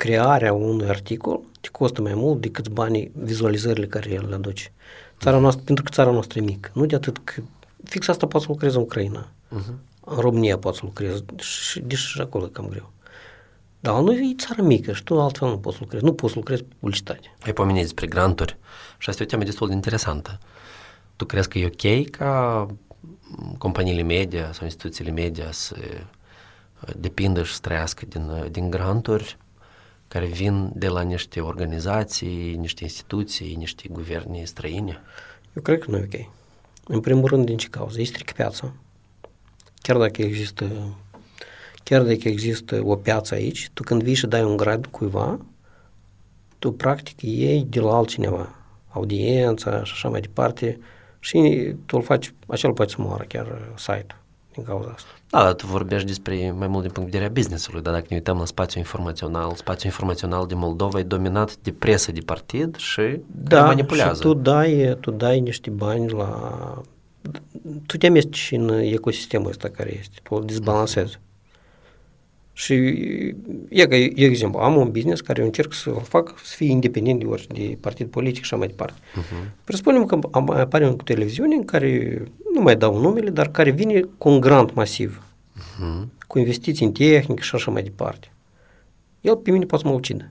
[0.03, 4.71] crearea unui articol te costă mai mult decât banii, vizualizările care el le aduce.
[5.19, 6.69] Țara noastră, pentru că țara noastră e mică.
[6.73, 7.41] Nu de atât că
[7.83, 9.27] fix asta poți să lucrezi în Ucraina.
[9.27, 9.73] Uh-huh.
[10.05, 12.91] În România poți să lucrezi și deși și acolo e cam greu.
[13.79, 16.05] Dar noi e țară mică și tu altfel nu poți să lucrezi.
[16.05, 17.35] Nu poți să lucrezi pe publicitate.
[17.41, 18.57] Ai pomenit despre granturi
[18.97, 20.39] și asta e o temă destul de interesantă.
[21.15, 22.67] Tu crezi că e ok ca
[23.57, 25.75] companiile media sau instituțiile media să
[26.97, 29.37] depindă și să trăiască din, din granturi
[30.13, 35.01] care vin de la niște organizații, niște instituții, niște guverne străine?
[35.55, 36.29] Eu cred că nu e ok.
[36.87, 37.99] În primul rând, din ce cauză?
[37.99, 38.73] Ei stric piața.
[39.81, 40.95] Chiar dacă există
[41.83, 45.39] chiar dacă există o piață aici, tu când vii și dai un grad cuiva,
[46.59, 48.55] tu practic iei de la altcineva
[48.89, 50.79] audiența și așa mai departe
[51.19, 54.22] și tu îl faci, acel poate să moară chiar site-ul
[54.53, 55.09] din cauza asta.
[55.29, 58.05] Da, dar tu vorbești despre mai mult din punct de vedere a business-ului, dar dacă
[58.09, 62.75] ne uităm la spațiul informațional, spațiul informațional din Moldova e dominat de presă de partid
[62.75, 64.13] și da, manipulează.
[64.13, 66.81] și tu dai, tu dai niște bani la...
[67.85, 71.19] Tu te amesteci în ecosistemul ăsta care este, tu îl dezbalansezi.
[72.55, 72.73] Și
[73.69, 77.25] e ca exemplu, am un business care eu încerc să fac să fie independent de
[77.25, 78.99] orice, de partid politic și așa mai departe.
[78.99, 79.49] Uh-huh.
[79.63, 84.29] Presupunem că apare o televiziune în care, nu mai dau numele, dar care vine cu
[84.29, 85.23] un grant masiv,
[85.57, 86.07] uh-huh.
[86.27, 88.31] cu investiții în tehnică și așa mai departe.
[89.21, 90.29] El pe mine poate să mă ucidă.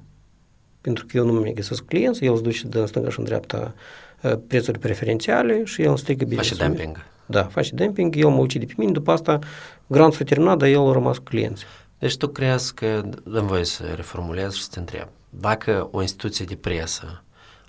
[0.81, 3.75] Pentru că eu nu mi găsesc clienți, el îți duce de stânga și în dreapta
[4.23, 6.43] uh, prețuri preferențiale și el îmi strică bine.
[6.43, 7.05] Face dumping.
[7.27, 9.39] Da, face dumping, el mă ucide pe mine, după asta
[9.87, 11.65] grantul s-a terminat, dar el a rămas cu clienți.
[12.03, 16.45] Deci tu crezi că, dăm voie să reformulez și să te întreb, dacă o instituție
[16.45, 17.23] de presă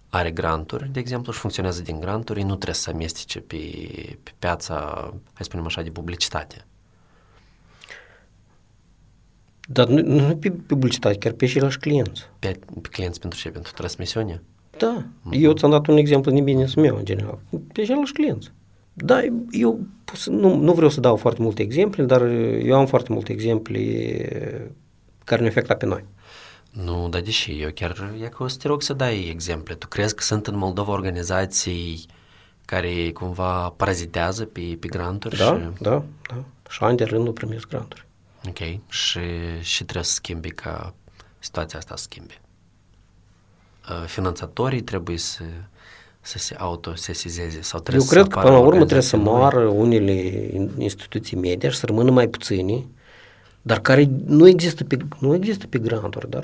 [0.10, 3.58] are granturi, de exemplu, și funcționează din granturi, nu trebuie să amestece pe,
[4.24, 4.76] pe piața,
[5.34, 6.66] hai spunem așa, de publicitate.
[9.68, 12.22] Dar nu, nu pe publicitate, chiar pe ceilalți clienți.
[12.40, 13.50] Pe, pe clienți pentru ce?
[13.50, 14.42] Pentru transmisiune?
[14.78, 15.06] Da.
[15.06, 15.32] Uh-huh.
[15.32, 17.40] Eu ți-am dat un exemplu din business meu, în general.
[17.74, 18.52] Pe ceilalți clienți.
[18.94, 19.80] Da, eu
[20.26, 22.22] nu, nu vreau să dau foarte multe exemple, dar
[22.62, 23.80] eu am foarte multe exemple
[25.24, 26.04] care ne afectă pe noi.
[26.72, 29.76] Nu, dar deși eu chiar e că o să te rog să dai exemple.
[29.76, 32.06] Tu crezi că sunt în Moldova organizații
[32.66, 35.38] care cumva parazitează pe, pe granturi?
[35.38, 35.82] Da, și...
[35.82, 36.44] da, da.
[36.70, 38.06] Și ani de rând nu primesc granturi.
[38.48, 38.60] Ok.
[38.90, 39.20] Și,
[39.62, 40.94] și trebuie să schimbi ca
[41.40, 42.42] situația asta să schimbi.
[43.90, 45.44] Uh, finanțatorii trebuie să
[46.26, 50.50] să se autosesizeze sau trebuie Eu cred că până la urmă trebuie să moară unele
[50.78, 52.88] instituții media și să rămână mai puțini,
[53.62, 56.44] dar care nu există pe, nu există pe granturi, dar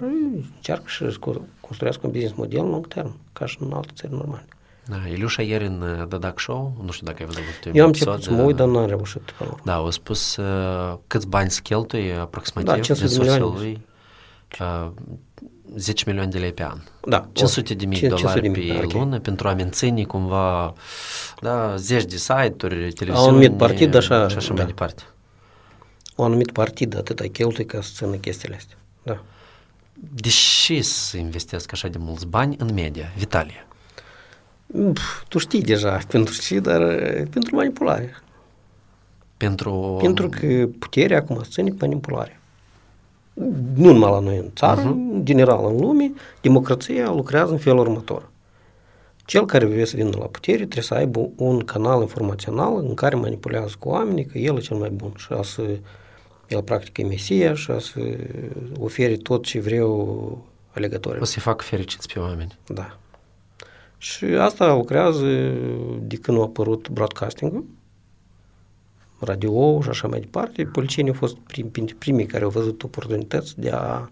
[0.56, 1.20] încearcă și
[1.60, 4.46] construiască un business model long term, ca și în alte țări normale.
[4.86, 7.88] Da, Ilușa ieri în uh, The Duck Show, nu știu dacă ai văzut Eu am
[7.88, 11.60] început să mă uit, dar n-am reușit până Da, au spus uh, câți bani să
[11.64, 13.58] cheltuie aproximativ da, 500 de milioane.
[13.60, 13.82] lui.
[14.60, 14.92] Uh,
[15.76, 16.78] 10 milioane de lei pe an.
[17.08, 17.30] Da.
[17.32, 19.00] 500 de mii dolari de mii, pe okay.
[19.00, 20.74] lună pentru a menține cumva
[21.42, 24.54] da, zeci de site-uri, televiziuni Au anumit partid așa, și așa da.
[24.54, 25.04] mai departe.
[26.16, 28.78] Un anumit partid atât ai cheltui ca să țină chestiile astea.
[29.04, 29.24] Da.
[29.94, 30.30] De
[30.66, 33.68] ce să investesc așa de mulți bani în media, Vitalie?
[35.28, 36.82] Tu știi deja pentru ce, dar
[37.30, 38.22] pentru manipulare.
[39.38, 39.98] Pentru...
[40.02, 42.39] Pentru că puterea acum ține manipulare.
[43.76, 45.14] Nu numai la noi în țară, uh-huh.
[45.14, 46.12] în general în lume,
[46.42, 48.30] democrația lucrează în felul următor.
[49.26, 53.16] Cel care vrea să vină la putere trebuie să aibă un canal informațional în care
[53.16, 55.62] manipulează cu oamenii că el e cel mai bun și a să
[56.48, 58.00] el practic e Mesia și a să
[58.80, 61.22] ofere tot ce vreau alegătorii.
[61.22, 62.58] O să-i facă fericiți pe oameni.
[62.68, 62.98] Da.
[63.98, 65.26] Și asta lucrează
[66.02, 67.66] de când a apărut broadcasting-ul,
[69.20, 70.64] radio și așa mai departe.
[70.64, 74.10] Policienii au fost prim, primii care au văzut oportunități de a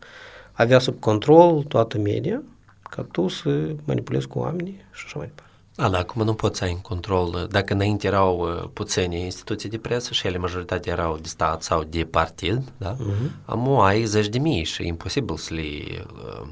[0.51, 2.41] avea sub control toată media,
[2.89, 5.51] ca tu să manipulezi cu oamenii și așa mai departe.
[5.79, 7.47] A, da, acum nu poți să ai în control.
[7.51, 11.83] Dacă înainte erau uh, puține instituții de presă și ele majoritatea erau de stat sau
[11.83, 12.95] de partid, da?
[12.95, 13.45] Uh-huh.
[13.45, 16.47] Acum ai zeci de mii și e imposibil să le, uh,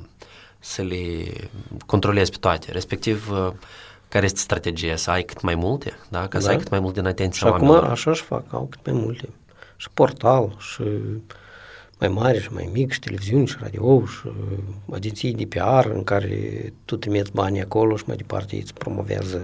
[0.60, 1.34] să le
[1.86, 2.72] controlezi pe toate.
[2.72, 3.52] Respectiv, uh,
[4.16, 4.96] care este strategia?
[4.96, 6.20] Să ai cât mai multe, da?
[6.20, 6.40] Ca da.
[6.40, 9.02] să ai cât mai mult din atenția Și acum așa și fac, au cât mai
[9.02, 9.30] multe.
[9.76, 10.84] Și portal, și
[12.00, 14.34] mai mari și mai mici, și televiziuni și radio și uh,
[14.92, 19.42] agenții de PR în care tu trimiți banii acolo și mai departe îți promovează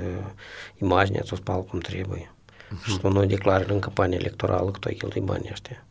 [0.78, 2.32] imaginea, ți-o spală cum trebuie.
[2.32, 2.86] Uh-huh.
[2.86, 5.86] Și tu nu declară în campanie electorală că tu ai cheltuit banii ăștia.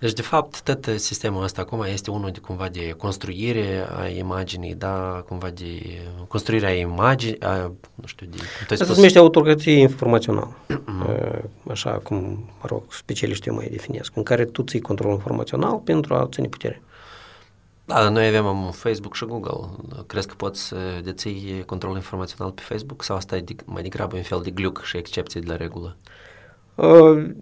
[0.00, 4.74] Deci, de fapt, tot sistemul ăsta acum este unul de cumva de construire a imaginii,
[4.74, 8.36] da, cumva de construirea imaginii, a, nu știu, de...
[8.70, 10.56] Asta se numește autocrație informațională,
[11.70, 12.16] așa cum,
[12.60, 16.82] mă rog, specialiștii mai definesc, în care tu ții control informațional pentru a ține putere.
[17.84, 19.68] Da, noi avem Facebook și Google.
[20.06, 24.22] Crezi că poți să deții control informațional pe Facebook sau asta e mai degrabă un
[24.22, 25.96] fel de gluc și excepție de la regulă?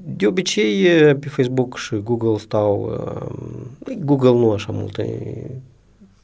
[0.05, 3.01] De obicei, pe Facebook și Google stau,
[4.05, 5.01] Google nu așa mult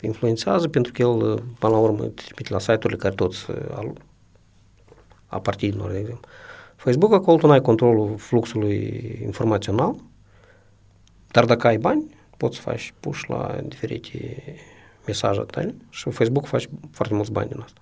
[0.01, 3.93] influențează, pentru că el, până la urmă, trimite la site-urile care toți al,
[5.27, 6.29] a partidilor, de exemplu.
[6.77, 9.95] Facebook, acolo tu n-ai controlul fluxului informațional,
[11.31, 14.43] dar dacă ai bani, poți să faci push la diferite
[15.07, 17.81] mesaje tale și Facebook faci foarte mulți bani din asta.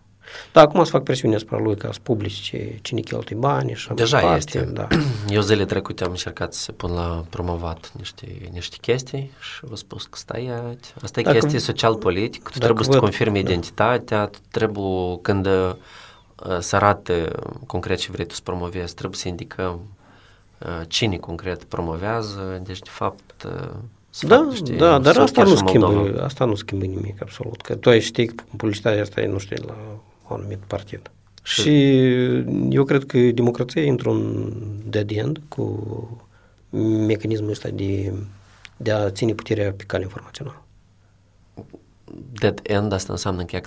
[0.52, 4.18] Da, acum să fac presiune asupra lui ca să publice cine cheltuie bani și Deja
[4.18, 4.60] parte, este.
[4.60, 4.86] Da.
[5.28, 10.04] Eu zile trecute am încercat să pun la promovat niște, niște chestii și vă spus
[10.04, 10.84] că stai aici.
[11.02, 13.50] Asta e chestie social-politic, tu trebuie să confirmi da.
[13.50, 15.74] identitatea, tu trebuie când uh,
[16.58, 17.30] să arate
[17.66, 19.80] concret ce vrei tu să promovezi, trebuie să indicăm
[20.58, 23.68] uh, cine concret promovează, deci de fapt uh,
[24.10, 27.88] să da, știi, da, dar asta nu schimbă, asta nu schimbă nimic absolut, că tu
[27.88, 29.76] ai știi că publicitatea asta e, nu știu, la
[30.32, 31.10] un anumit partid.
[31.42, 31.96] Și
[32.70, 34.52] eu cred că democrația intră un
[34.84, 35.86] dead end cu
[37.06, 38.12] mecanismul ăsta de,
[38.76, 40.62] de a ține puterea pe cale informațională.
[42.32, 43.60] Dead end asta înseamnă că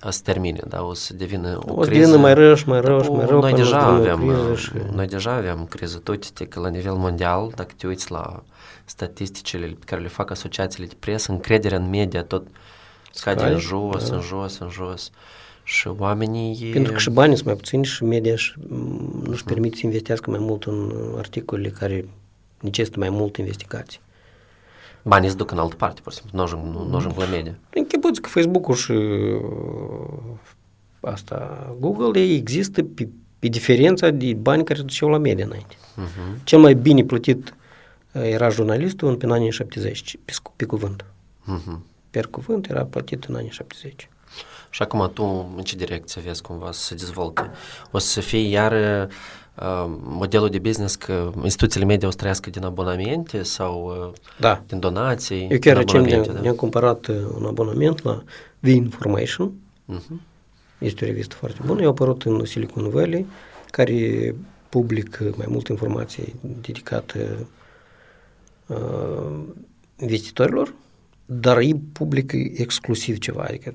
[0.00, 0.82] a se termine, da?
[0.82, 2.00] O să devină o, o criză.
[2.00, 3.40] devină mai rău și mai rău și mai rău.
[3.40, 4.70] Noi deja avem, și...
[4.92, 5.98] noi deja avem criză.
[5.98, 8.42] Tu uite că la nivel mondial, dacă te uiți la
[8.84, 12.46] statisticile pe care le fac asociațiile de presă, încrederea în media tot
[13.12, 14.16] scade în jos, da.
[14.16, 15.10] în jos, în jos.
[15.72, 16.70] Și oamenii...
[16.72, 18.54] Pentru că și banii sunt mai puțini și media și
[19.22, 22.08] nu-și permit să investească mai mult în articole care
[22.60, 24.00] necesită mai mult investigații.
[25.02, 27.24] Banii se duc în altă parte, pur și simplu, nu ajung, nu, nu ajung la
[27.24, 27.58] media.
[27.74, 28.92] Închipuți că Facebook-ul și
[31.00, 33.08] asta, Google, ei există pe,
[33.38, 35.74] pe diferența de bani care se duceau la media înainte.
[35.74, 36.44] Uh-huh.
[36.44, 37.54] Cel mai bine plătit
[38.12, 41.04] era jurnalistul în, în anii 70, pe, pe cuvânt.
[41.04, 41.78] Uh-huh.
[42.10, 44.08] Per cuvânt era plătit în anii 70.
[44.74, 47.50] Și acum tu în ce direcție vezi cumva să se dezvolte?
[47.90, 52.64] O să fie iar uh, modelul de business că instituțiile media o să trăiască din
[52.64, 54.62] abonamente sau uh, da.
[54.66, 55.46] din donații?
[55.50, 56.40] Eu chiar recent ne-am, da?
[56.40, 58.22] ne-am cumpărat un abonament la
[58.60, 59.52] The Information.
[59.94, 60.20] Uh-huh.
[60.78, 61.82] Este o revistă foarte bună.
[61.82, 63.26] Eu apărut în Silicon Valley
[63.70, 64.34] care
[64.68, 67.46] public mai multe informații dedicate
[68.66, 69.40] uh,
[69.96, 70.74] investitorilor,
[71.26, 73.74] dar ei publică exclusiv ceva, adică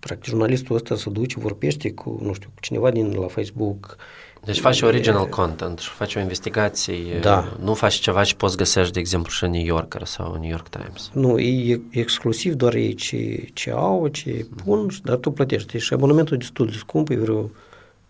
[0.00, 3.96] practic jurnalistul ăsta se duce, vorbește cu, nu știu, cu cineva din la Facebook.
[4.44, 7.56] Deci faci original content și faci o investigație, da.
[7.62, 10.68] nu faci ceva ce poți găsești, de exemplu, și în New Yorker sau New York
[10.68, 11.10] Times.
[11.12, 15.02] Nu, e exclusiv doar ei ce, ce au, ce pun, mm-hmm.
[15.02, 15.78] dar tu plătești.
[15.78, 17.50] Și abonamentul e destul de scump, e vreo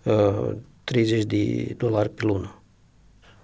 [0.02, 0.52] uh,
[0.84, 2.59] 30 de dolari pe lună.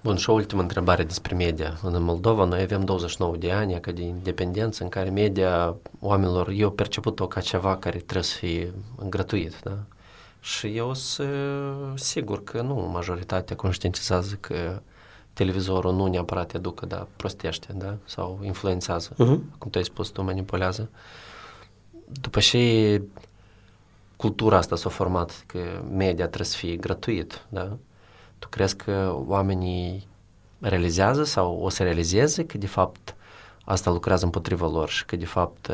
[0.07, 1.78] Bun, și o ultimă întrebare despre media.
[1.82, 6.70] În Moldova noi avem 29 de ani ca de independență în care media oamenilor, eu
[6.70, 8.72] perceput-o ca ceva care trebuie să fie
[9.09, 9.78] gratuit, da?
[10.40, 11.28] Și eu sunt
[11.94, 14.82] sigur că nu majoritatea conștientizează că
[15.32, 17.96] televizorul nu neapărat educă, dar prostește, da?
[18.04, 19.59] Sau influențează, uh-huh.
[19.59, 20.88] cum tu ai spus, tu manipulează.
[22.20, 23.02] după ce
[24.16, 25.59] cultura asta s-a format, că
[25.90, 27.76] media trebuie să fie gratuit, da?
[28.39, 30.07] Tu crezi că oamenii
[30.61, 33.14] realizează sau o să realizeze că de fapt
[33.64, 35.68] asta lucrează împotriva lor și că de fapt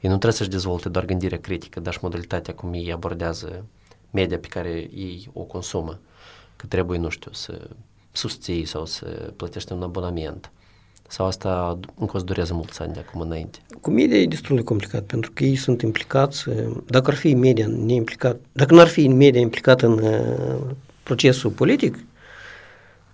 [0.00, 3.64] ei nu trebuie să-și dezvolte doar gândirea critică, dar și modalitatea cum ei abordează
[4.10, 5.98] media pe care ei o consumă,
[6.56, 7.68] că trebuie, nu știu, să
[8.12, 10.50] susții sau să plătești un abonament.
[11.08, 13.58] Sau asta încă o să durează mulți ani de acum înainte?
[13.80, 16.44] Cu media e destul de complicat, pentru că ei sunt implicați,
[16.86, 21.98] dacă ar fi media neimplicat, dacă nu ar fi media implicat în uh, procesul politic,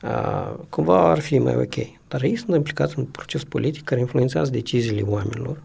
[0.03, 1.75] uh, cumva ar fi mai ok.
[2.09, 5.63] Dar ei sunt implicați în proces politic care influențează deciziile oamenilor.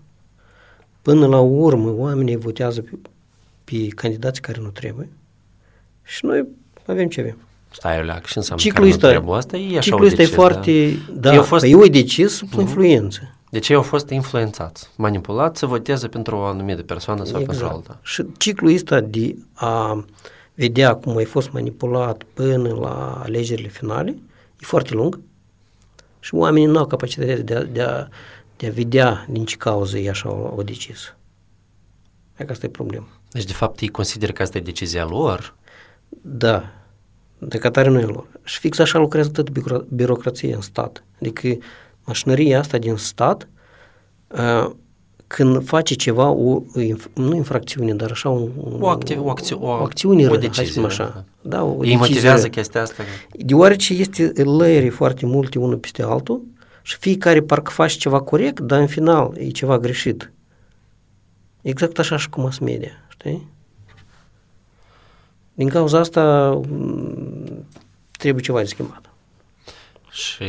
[1.01, 2.91] Până la urmă, oamenii votează pe,
[3.63, 5.09] pe candidați care nu trebuie
[6.03, 6.47] și noi
[6.85, 7.37] avem ce avem.
[7.69, 9.57] Stai, Oleac, și înseamnă ciclul ăsta, trebuie asta?
[9.57, 12.59] E așa ciclul ăsta e foarte, da, da fost, eu e decis sub uh-huh.
[12.59, 13.37] influență.
[13.49, 17.59] Deci ei au fost influențați, manipulați să voteze pentru o anumită persoană sau exact.
[17.59, 17.99] pentru alta.
[18.03, 20.05] Și ciclul ăsta de a
[20.55, 24.09] vedea cum ai fost manipulat până la alegerile finale
[24.59, 25.19] e foarte lung
[26.19, 28.07] și oamenii nu au capacitatea de a, de a,
[28.57, 31.15] de a vedea din ce cauză e așa o, o decis.
[32.37, 33.07] E că asta e problema.
[33.31, 35.55] Deci, de fapt, ei consideră că asta e decizia lor?
[36.21, 36.73] Da,
[37.37, 38.27] de catare nu e lor.
[38.43, 39.49] Și fix așa lucrează tot
[39.87, 41.03] birocrația în stat.
[41.19, 41.65] Adică
[42.03, 43.47] mașinăria asta din stat,
[44.27, 44.71] uh,
[45.33, 46.61] când face ceva, o,
[47.13, 51.25] nu infracțiune, dar așa un, o, activ, o, acți- o, o acțiune, o decizie, așa.
[51.41, 51.97] Da, o Ei decizie.
[51.97, 53.03] motivează chestia asta?
[53.31, 56.41] Deoarece este layeri foarte multe unul peste altul
[56.81, 60.31] și fiecare parcă face ceva corect, dar în final e ceva greșit.
[61.61, 63.47] Exact așa și cu mass media, știi?
[65.53, 67.65] Din cauza asta mm,
[68.17, 69.09] trebuie ceva de schimbat.
[70.11, 70.45] Și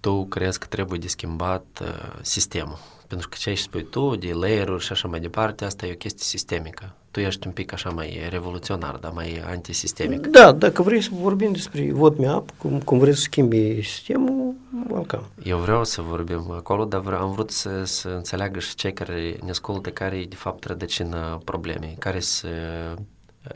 [0.00, 2.78] tu crezi că trebuie de schimbat uh, sistemul?
[3.08, 5.96] Pentru că ce ai spui tu, de layer și așa mai departe, asta e o
[5.96, 6.94] chestie sistemică.
[7.10, 10.26] Tu ești un pic așa mai revoluționar, dar mai antisistemic.
[10.26, 14.54] Da, dacă vrei să vorbim despre vot me cum, cum vrei să schimbi sistemul,
[14.90, 15.22] welcome.
[15.42, 19.36] Eu vreau să vorbim acolo, dar vreau, am vrut să, să înțeleagă și cei care
[19.44, 23.00] ne ascultă care e de fapt rădăcina problemei, care sunt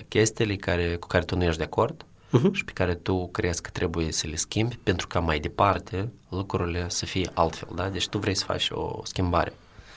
[0.09, 2.05] chestiile care, cu care tu nu ești de acord
[2.39, 2.53] uh-huh.
[2.53, 6.85] și pe care tu crezi că trebuie să le schimbi pentru ca mai departe lucrurile
[6.89, 7.89] să fie altfel, da?
[7.89, 9.53] Deci tu vrei să faci o schimbare.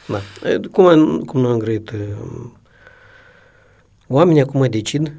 [0.08, 0.20] Da.
[0.72, 1.92] Cum, cum nu am grăit,
[4.08, 5.14] oamenii acum decid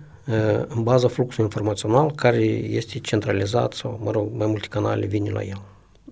[0.68, 5.42] în baza fluxului informațional care este centralizat sau, mă rog, mai multe canale vine la
[5.42, 5.62] el.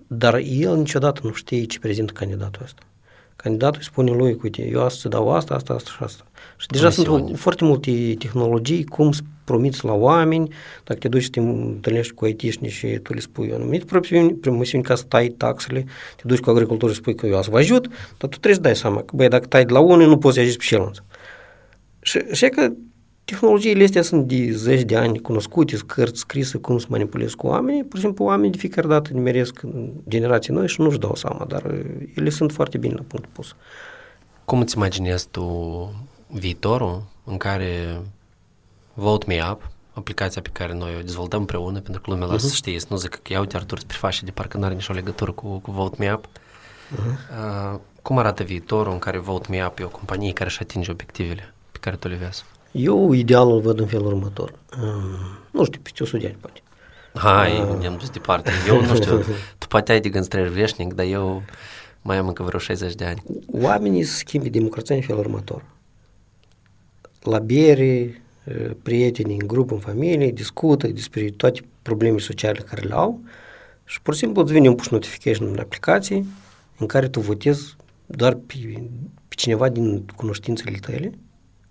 [0.07, 2.81] Dar el niciodată nu știe ce prezintă candidatul ăsta.
[3.35, 6.23] Candidatul îi spune lui, uite, eu astăzi dau asta, asta, asta și asta.
[6.57, 11.29] Și deja sunt foarte multe tehnologii, cum să promiți la oameni, dacă te duci și
[11.29, 13.99] te întâlnești cu aitișni și tu le spui anumite
[14.41, 15.85] promisiuni ca să tai taxele,
[16.15, 18.61] te duci cu agricultori și spui că eu să vă ajut, dar tu trebuie să
[18.61, 21.03] dai seama că, băi, dacă tai de la unul, nu poți să ajungi pe celălalt.
[22.01, 22.71] Și, și că
[23.25, 27.83] tehnologiile astea sunt de zeci de ani cunoscute, cărți scrise cum să manipulezi cu oamenii,
[27.83, 29.61] pur și simplu oamenii de fiecare dată nimeresc
[30.07, 31.75] generații noi și nu-și dau seama, dar
[32.15, 33.55] ele sunt foarte bine la punct pus.
[34.45, 35.45] Cum îți imaginezi tu
[36.27, 38.01] viitorul în care
[38.97, 42.31] Vote Me Up, aplicația pe care noi o dezvoltăm împreună, pentru că lumea uh-huh.
[42.31, 44.63] lasă să știe, să nu zic că ia uite Artur să prefaci de parcă nu
[44.63, 46.25] are nicio legătură cu, cu Vote Me Up.
[46.25, 47.73] Uh-huh.
[47.73, 50.91] Uh, cum arată viitorul în care Vote Me Up e o companie care își atinge
[50.91, 52.43] obiectivele pe care tu le vezi?
[52.71, 54.53] Eu idealul văd în felul următor.
[54.81, 54.87] Uh,
[55.51, 56.61] nu știu, peste 100 de ani, poate.
[57.13, 57.79] Hai, uh.
[57.79, 58.51] ne-am dus departe.
[58.67, 59.23] Eu nu știu,
[59.59, 61.43] tu poate ai de gând străveșnic, dar eu
[62.01, 63.23] mai am încă vreo 60 de ani.
[63.51, 65.63] Oamenii schimbi democrația în felul următor
[67.25, 68.21] la bere,
[68.83, 73.19] prietenii în grup, în familie, discută despre toate problemele sociale care le au
[73.85, 76.25] și pur și simplu îți vine un push notification în aplicație
[76.77, 77.75] în care tu votezi
[78.05, 78.55] doar pe,
[79.27, 81.11] pe cineva din cunoștințele tale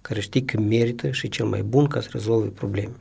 [0.00, 2.94] care știi că merită și cel mai bun ca să rezolve probleme.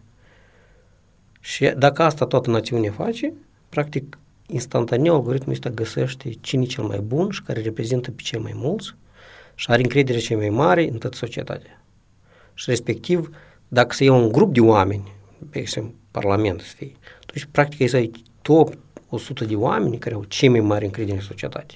[1.40, 3.34] Și dacă asta toată națiunea face,
[3.70, 4.18] practic
[4.48, 8.52] instantaneu algoritmul ăsta găsește cine e cel mai bun și care reprezintă pe cei mai
[8.56, 8.96] mulți
[9.56, 11.84] și are încredere cei mai mare în toată societatea
[12.54, 13.30] și respectiv,
[13.74, 15.12] dacă să iau un grup de oameni,
[15.50, 18.12] pe exemplu, Parlament să fie, atunci practic ai să ai
[18.42, 18.74] top
[19.10, 21.74] 100 de oameni care au cei mai mari încredere în societate.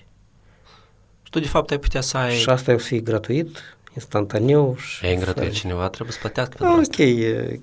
[1.24, 2.36] Și tu de fapt ai putea să ai...
[2.36, 4.76] Și asta o să fie gratuit, instantaneu.
[4.78, 7.60] Și e gratuit, cineva trebuie să plătească pentru Ok, asta.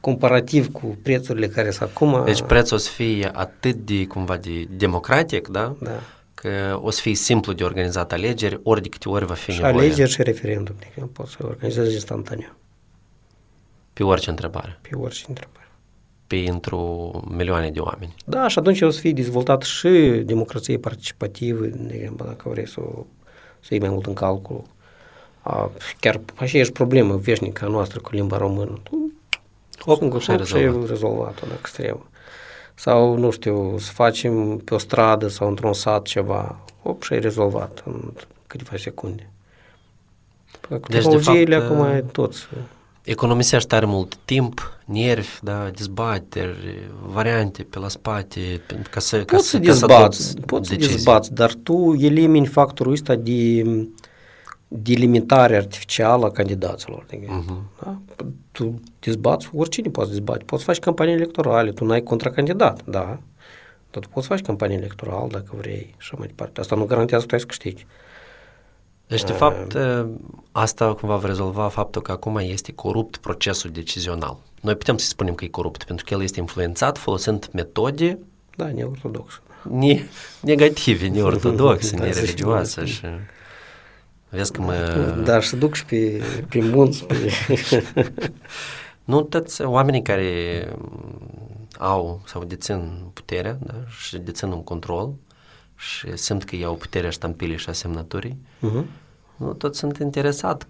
[0.00, 2.24] comparativ cu prețurile care sunt acum...
[2.24, 5.76] Deci prețul o să fie atât de, cumva, de democratic, da?
[5.80, 6.00] Da
[6.40, 9.60] că o să fie simplu de organizat alegeri, ori de câte ori va fi și
[9.60, 9.84] nevoie.
[9.86, 12.52] alegeri și referendum, de exemplu, poți să organizezi instantaneu.
[13.92, 14.78] Pe orice întrebare.
[14.80, 15.68] Pe orice întrebare.
[16.26, 16.78] Pentru
[17.30, 18.14] milioane de oameni.
[18.24, 19.88] Da, și atunci o să fie dezvoltat și
[20.24, 23.06] democrație participativă, de exemplu, dacă vrei să o,
[23.60, 24.62] să iei mai mult în calcul.
[25.42, 25.70] A,
[26.00, 28.80] chiar aceeași problemă veșnică a noastră cu limba română.
[28.82, 29.12] Tu,
[29.84, 30.88] Hop, singur, și ai hop, și ai rezolvat.
[30.88, 32.02] rezolvat-o dacă trebuie.
[32.78, 37.20] Sau, nu știu, să facem pe o stradă sau într-un sat ceva, hop, și ai
[37.20, 38.00] rezolvat în
[38.46, 39.30] câteva secunde.
[40.68, 42.46] Cu Deci, de tehnologiile fapt, acum uh, e toți.
[43.02, 49.36] Economisești tare mult timp, nervi, da, dezbateri, variante pe la spate, pentru ca să, ca
[49.36, 50.94] Poți să ca să dezbați, adopți poți să decizii.
[50.94, 53.62] dezbați, dar tu elimini factorul ăsta de,
[54.68, 57.04] de limitare artificială a candidaților.
[57.08, 57.52] De exemplu.
[57.54, 57.70] Mhm.
[57.84, 57.98] Da?
[58.52, 60.44] Tu dezbați, oricine poate dezbate.
[60.44, 63.18] Poți face campanii electorale, tu n-ai contracandidat, da.
[63.90, 66.60] Dar tu poți face campanie electorală dacă vrei și așa mai departe.
[66.60, 67.86] Asta nu garantează că tu ai să câștigi.
[69.06, 69.76] Deci, de fapt,
[70.52, 74.36] asta cumva va rezolva faptul că acum este corupt procesul decizional.
[74.60, 78.18] Noi putem să spunem că e corupt, pentru că el este influențat folosind metode
[78.56, 79.40] Da, neortodox.
[79.70, 80.02] ne-
[80.40, 82.94] negative, neortodoxe, Da, să nereligioase știi.
[82.94, 83.06] și...
[84.28, 84.74] Vezi că mă...
[85.24, 87.32] Dar să duc și pe, pe munți, pe...
[89.04, 95.14] Nu toți oamenii care mm, au sau dețin puterea da, și dețin un control
[95.76, 98.84] și simt că iau puterea ștampilei și a semnăturii, uh-huh.
[99.36, 100.66] nu toți sunt interesat,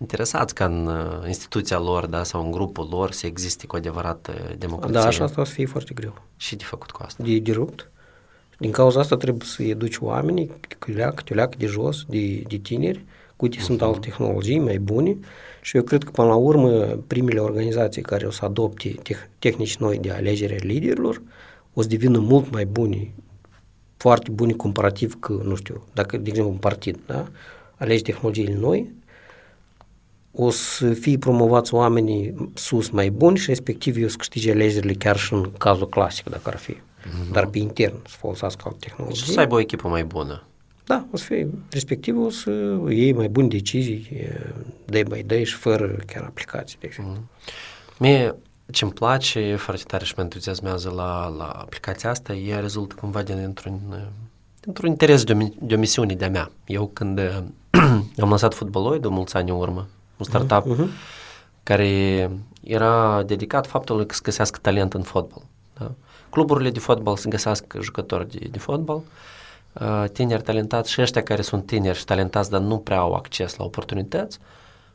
[0.00, 4.28] interesați ca în uh, instituția lor da, sau în grupul lor să existe cu adevărat
[4.28, 4.98] uh, democrație.
[5.00, 6.14] Da, așa asta o să fie foarte greu.
[6.36, 7.22] Și de făcut cu asta.
[7.24, 7.90] de, de rupt.
[8.62, 10.50] Din cauza asta trebuie să educi oamenii,
[11.14, 13.04] câte o leacă de jos, de, de tineri,
[13.36, 15.16] cu uite, sunt alte tehnologii mai bune
[15.62, 16.70] și eu cred că până la urmă
[17.06, 21.22] primele organizații care o să adopte teh- tehnici noi de alegere a liderilor
[21.74, 23.12] o să devină mult mai bune,
[23.96, 27.28] foarte bune comparativ cu, nu știu, dacă, de exemplu, un partid, da?
[27.76, 28.90] alegi tehnologiile noi,
[30.32, 35.16] o să fie promovați oamenii sus mai buni și respectiv eu să câștige alegerile chiar
[35.16, 36.76] și în cazul clasic, dacă ar fi.
[37.08, 37.32] Mm-hmm.
[37.32, 39.32] Dar pe intern să folosească alte Și tehnologii.
[39.32, 40.42] să aibă o echipă mai bună.
[40.86, 42.50] Da, o să fie, respectiv o să
[42.88, 44.40] iei mai bune decizii e,
[44.84, 47.16] day by day și fără chiar aplicații, de exemplu.
[47.98, 48.34] Mie
[48.72, 53.22] ce îmi place foarte tare și mă entuziasmează la, la aplicația asta, ea rezultă cumva
[53.22, 53.80] din, dintr-un,
[54.60, 56.50] dintr-un interes de o, mi- de o misiune de-a mea.
[56.66, 57.38] Eu când uh,
[58.22, 60.88] am lansat Footballoid mulți ani în urmă, un startup Mhm.
[61.62, 62.30] care
[62.62, 65.42] era dedicat faptului că să găsească talent în fotbal.
[65.78, 65.90] Da?
[66.32, 69.02] Cluburile de fotbal să găsească jucători de, de fotbal,
[69.72, 73.56] uh, tineri talentați și ăștia care sunt tineri și talentați, dar nu prea au acces
[73.56, 74.38] la oportunități,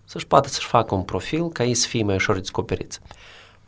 [0.05, 2.99] să-și poată să-și facă un profil ca ei să fie mai ușor descoperiți.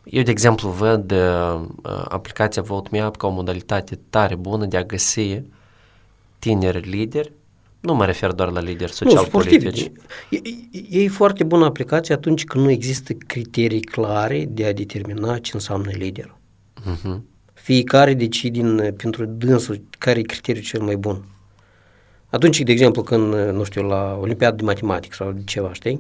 [0.04, 4.66] Eu, de exemplu, văd uh, uh, aplicația Vote Me Up ca o modalitate tare bună
[4.66, 5.42] de a găsi
[6.40, 7.32] tineri lideri,
[7.80, 9.80] nu mă refer doar la lideri Nu, social-politici.
[9.80, 9.92] sportivi.
[10.30, 10.40] E,
[10.98, 15.52] e, e foarte bună aplicație atunci când nu există criterii clare de a determina ce
[15.54, 16.36] înseamnă lider.
[16.86, 17.26] Mhm.
[17.62, 21.24] Fiecare decide din, pentru dânsul care e criteriul cel mai bun.
[22.30, 26.00] Atunci, de exemplu, când, nu știu, la Olimpiada de Matematică sau de ceva, știi,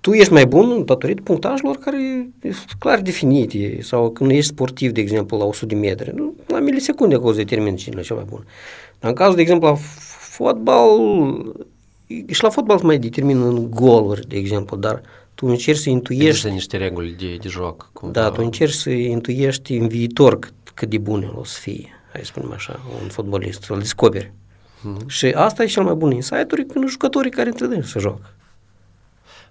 [0.00, 5.00] tu ești mai bun datorită punctajelor care sunt clar definite sau când ești sportiv, de
[5.00, 8.24] exemplu, la 100 de metri, nu, la milisecunde acolo se determină cine e cel mai
[8.28, 8.44] bun.
[9.00, 9.74] Dar în cazul, de exemplu, la
[10.18, 10.88] fotbal,
[12.26, 15.02] și la fotbal se mai determină în goluri, de exemplu, dar
[15.38, 17.90] tu încerci să intuiești Există niște reguli de, de joc.
[17.92, 18.20] Cumva.
[18.20, 21.88] da, tu încerci să intuiești în viitor cât, cât de bun el o să fie,
[22.12, 24.32] hai să spunem așa, un fotbalist, să-l descoperi.
[24.32, 25.06] Mm-hmm.
[25.06, 28.34] Și asta e cel mai bun insight-uri când jucătorii care între dâns se joacă.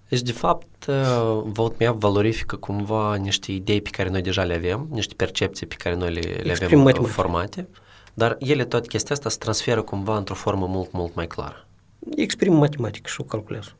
[0.09, 4.43] Deci, de fapt, uh, Vote Me Up valorifică cumva niște idei pe care noi deja
[4.43, 7.13] le avem, niște percepții pe care noi le, le avem Exprim uh, matematic.
[7.13, 7.67] formate,
[8.13, 11.67] dar ele, toate chestia asta, se transferă cumva într-o formă mult, mult mai clară.
[12.15, 13.75] Exprim matematic și o calculează.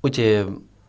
[0.00, 0.46] Uite,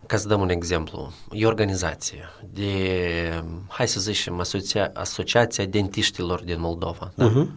[0.08, 6.42] ca să dăm un exemplu, e o organizație de, hai să zicem, asocia- Asociația Dentiștilor
[6.44, 7.12] din Moldova.
[7.16, 7.30] Da?
[7.30, 7.48] Uh-huh.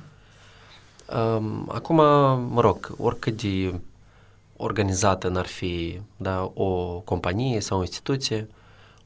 [1.37, 1.97] Um, acum,
[2.53, 3.81] mă rog, oricât de
[4.57, 8.49] organizată n-ar fi da, o companie sau o instituție,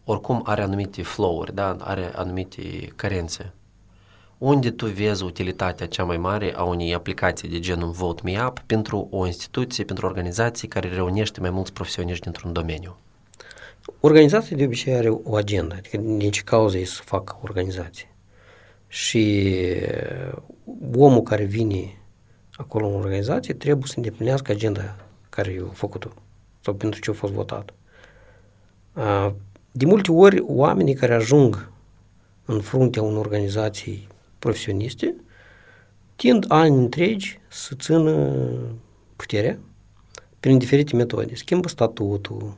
[0.05, 3.53] oricum are anumite flow-uri, da, are anumite carențe.
[4.39, 8.59] Unde tu vezi utilitatea cea mai mare a unei aplicații de genul Vote Me Up
[8.67, 12.97] pentru o instituție, pentru o organizație care reunește mai mulți profesioniști dintr-un domeniu?
[14.01, 18.09] Organizația de obicei are o agendă, adică din ce cauză e să facă organizație.
[18.89, 19.55] Și
[20.95, 21.99] omul care vine
[22.53, 24.97] acolo în organizație trebuie să îndeplinească agenda
[25.29, 26.09] care i-a făcut-o
[26.61, 27.75] sau pentru ce a fost votat.
[28.93, 29.35] A,
[29.73, 31.71] De multe ori, oamenii care ajung
[32.45, 34.09] în fruntea unor organizații
[34.39, 35.15] profesioniste
[36.17, 38.33] tind ani întregi să țină
[39.17, 39.59] puterea
[40.41, 41.35] prin diferite metode.
[41.35, 42.53] Schimbă statutul, uh,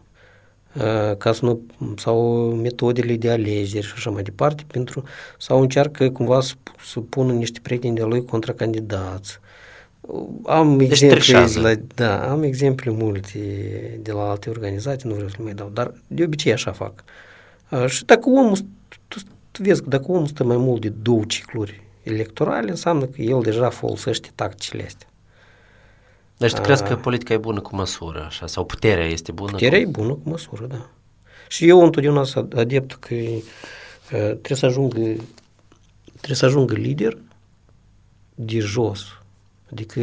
[1.18, 1.60] ca să nu,
[1.96, 5.02] sau metodele de alegeri și așa mai departe, pentru,
[5.38, 6.54] sau încearcă cumva să,
[6.86, 9.38] să pună niște prieteni de lui contra candidați.
[10.44, 11.60] Am Deci exemple, trișează.
[11.60, 13.38] la, da, am exemple multe
[14.02, 17.04] de la alte organizații, nu vreau să le mai dau, dar de obicei așa fac.
[17.70, 18.56] Uh, Și dacă omul,
[19.08, 19.18] tu,
[19.50, 23.40] tu vezi că dacă omul stă mai mult de două cicluri electorale, înseamnă că el
[23.42, 25.08] deja folosește tacticile astea.
[26.36, 26.98] Deci tu crezi că Ah.
[27.02, 29.50] politica e bună cu măsură, așa, sau puterea este bună?
[29.50, 29.90] Puterea e cu...
[29.90, 30.90] bună cu măsură, da.
[31.48, 33.40] Și eu întotdeauna sunt adept că uh,
[34.08, 34.98] trebuie să ajungă
[36.16, 37.18] trebuie să ajungă lider
[38.34, 39.00] de jos.
[39.72, 40.00] Adică,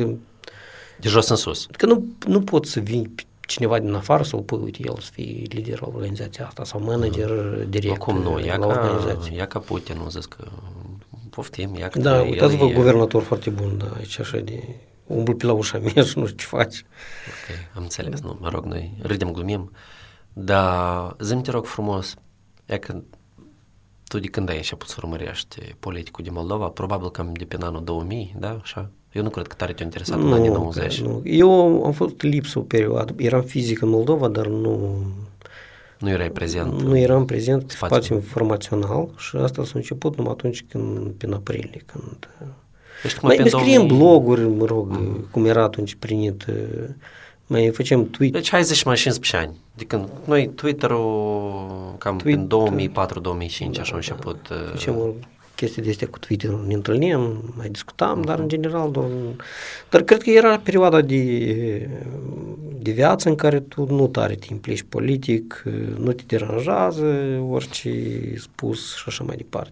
[1.00, 1.66] De jos în sus.
[1.68, 5.10] adică nu, nu poți să vii pe cineva din afară să-l pui, uite, el să
[5.14, 7.30] fie lider la organizația asta sau manager
[7.70, 9.36] direct Acum nu, ia la ca, organizație.
[9.36, 10.44] ia ca Putin, nu zis că
[11.30, 14.64] poftim, ia că Da, el uitați-vă, e- guvernator foarte bun, da, aici așa de
[15.06, 16.76] umblu pe la ușa mea și nu știu ce faci.
[17.28, 19.72] Ok, am înțeles, nu, mă rog, noi râdem, glumim,
[20.34, 22.14] dar zi te rog frumos,
[22.66, 23.02] e că
[24.08, 27.84] tu de când ai început să urmărești politicul din Moldova, probabil cam de pe anul
[27.84, 28.90] 2000, da, așa?
[29.12, 31.02] Eu nu cred că tare te-a interesat în anii 90.
[31.02, 31.22] nu.
[31.24, 34.98] Eu am fost lipsă o perioadă, eram fizic în Moldova, dar nu,
[36.00, 36.82] Nu erai prezent.
[36.82, 37.96] nu eram prezent pe Spațiu.
[37.96, 42.30] spațiu informațional și asta s-a început numai atunci când, prin aprilie, când...
[43.02, 45.00] Deci, cum Mai, pe mai scriem 2000 bloguri, mă rog,
[45.32, 46.46] cum era atunci primit,
[47.48, 49.58] mai facem tweet, Deci hai zici mai 15 ani.
[49.76, 54.48] De când noi Twitter-ul cam Tweet- prin 2004-2005 așa a început.
[54.52, 55.06] uh, facem o
[55.56, 59.08] chestii de astea cu Twitter, ne întâlnim, mai discutam, dar în general doar...
[59.90, 61.90] Dar cred că era perioada de,
[62.80, 65.64] de viață în care tu nu tare te implici politic,
[65.98, 67.06] nu te deranjează
[67.50, 67.92] orice
[68.38, 69.72] spus și așa mai departe.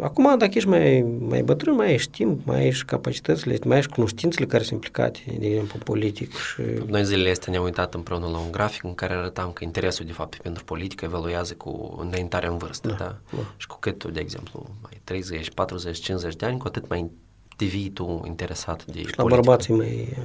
[0.00, 3.82] Acum, dacă ești mai, mai bătrân, mai ai timp, mai ai și capacitățile, mai ai
[3.82, 6.62] și cunoștințele care sunt implicate, de exemplu, în politic și...
[6.86, 10.12] Noi zilele astea ne-am uitat împreună la un grafic în care arătam că interesul de
[10.12, 12.94] fapt pentru politică evaluează cu înaintarea în vârstă, da?
[12.94, 13.16] da?
[13.30, 13.54] da.
[13.56, 17.10] Și cu cât tu, de exemplu, mai 30, 40, 50 de ani, cu atât mai
[17.56, 19.24] devii tu interesat de Și la politică.
[19.24, 20.24] bărbații mai uh,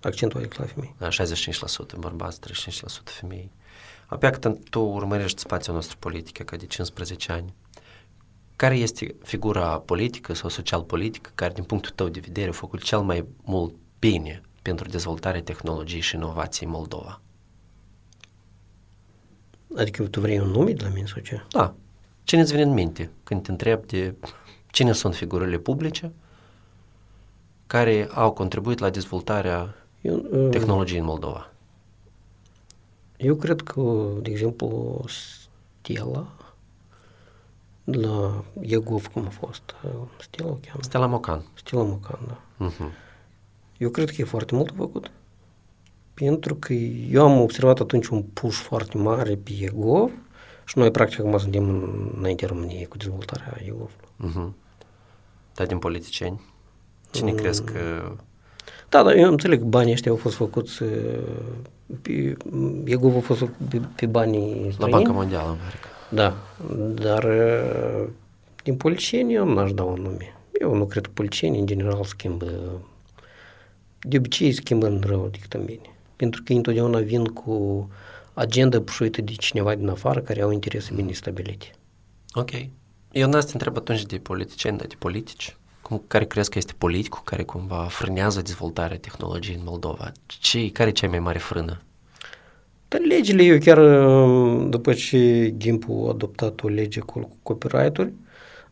[0.00, 0.94] accentuat decât la femei.
[0.98, 3.50] Da, 65% bărbați, 35% femei.
[4.06, 7.54] Apoi când tu urmărești spațiul nostru politic ca de 15 ani,
[8.58, 13.00] care este figura politică sau social-politică care, din punctul tău de vedere, a făcut cel
[13.00, 17.20] mai mult bine pentru dezvoltarea tehnologiei și inovației în Moldova?
[19.76, 21.42] Adică tu vrei un nume de la mine sau ce?
[21.50, 21.74] Da.
[22.24, 24.14] Cine îți vine în minte când te întrebi de
[24.70, 26.12] cine sunt figurile publice
[27.66, 31.52] care au contribuit la dezvoltarea Eu, uh, tehnologiei în Moldova?
[33.16, 36.26] eu cred că, de exemplu, Stella,
[37.92, 40.80] la Iegov, cum a fost, uh, Stella o cheamă?
[40.80, 41.42] Stella Mocan.
[41.54, 42.66] Stella Mocan, da.
[42.66, 42.92] Uh-huh.
[43.78, 45.10] Eu cred că e foarte mult făcut.
[46.14, 50.10] Pentru că eu am observat atunci un push foarte mare pe Iegov
[50.64, 54.08] și noi practic acum suntem în- înaintea României cu dezvoltarea Iegovului.
[54.28, 54.52] Uh-huh.
[55.54, 56.40] Dar din politicieni?
[57.10, 57.36] Cine mm.
[57.36, 58.12] crezi că...
[58.88, 60.88] Da, dar eu înțeleg că banii ăștia au fost făcuți uh,
[62.02, 62.36] pe,
[62.84, 64.90] Iegov a fost făcut pe, pe banii La străini.
[64.90, 65.88] Banca Mondială, în America.
[66.08, 66.36] Da,
[66.94, 68.08] dar uh,
[68.62, 70.36] din politicieni eu n-aș da un nume.
[70.60, 72.80] Eu nu cred că politicienii în general schimbă,
[74.00, 75.96] de obicei schimbă în rău decât în bine.
[76.16, 77.88] Pentru că ei întotdeauna vin cu
[78.34, 81.66] agenda pușuită de cineva din afară care au interese bine stabilite.
[82.32, 82.50] Ok.
[83.12, 85.56] Eu n-aș te întreb atunci de politicieni, dar de politici.
[85.82, 90.12] Cum, care crezi că este politicul care cumva frânează dezvoltarea tehnologiei în Moldova?
[90.26, 91.82] Ce, care e cea mai mare frână?
[92.88, 98.12] Dar legile, eu chiar uh, după ce Gimpu a adoptat o lege cu copyright-uri,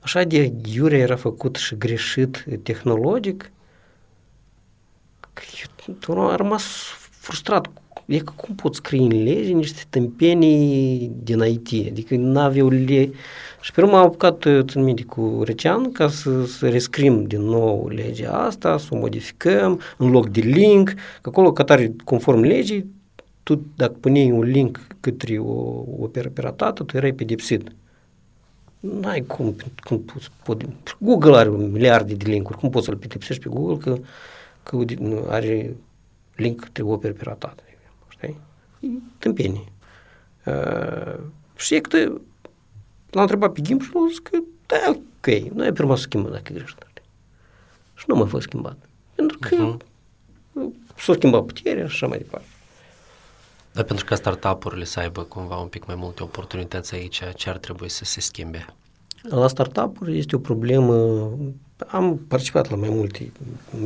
[0.01, 3.51] așa de iure era făcut și greșit tehnologic,
[5.33, 6.65] că eu tu am rămas
[7.11, 7.71] frustrat.
[8.07, 13.11] E că cum pot scrie în lege niște tâmpenii din IT, adică n-aveau le...
[13.61, 17.89] Și pe urmă am apucat, țin minte, cu Recean ca să, să rescrim din nou
[17.89, 20.89] legea asta, să o modificăm în loc de link,
[21.21, 22.96] că acolo, că tare, conform legii,
[23.47, 27.73] tu dacă puneai un link către o operă piratată, tu erai pedepsit.
[28.81, 30.65] N-ai cum, cum poți, pot,
[30.99, 33.99] Google are un miliarde de linkuri, cum poți să-l pedepsești pe Google că,
[34.63, 34.85] că
[35.29, 35.77] are
[36.35, 38.41] link către o operă piratată, de exemplu, știi?
[38.81, 39.73] E tâmpenie.
[40.47, 41.21] Uh,
[41.57, 42.13] și e că
[43.11, 46.33] l-a întrebat pe Gimp și l-a zis că da, ok, noi pe urmă să schimbăm
[46.33, 47.03] dacă e greșit.
[47.95, 48.77] Și nu mai fost schimbat.
[49.15, 50.67] Pentru că uh-huh.
[50.99, 52.47] s-a schimbat puterea și așa mai departe.
[53.77, 57.59] Dar pentru ca startup-urile să aibă cumva un pic mai multe oportunități aici, ce ar
[57.59, 58.67] trebui să se schimbe?
[59.23, 61.29] La startup-uri este o problemă,
[61.87, 63.33] am participat la mai multe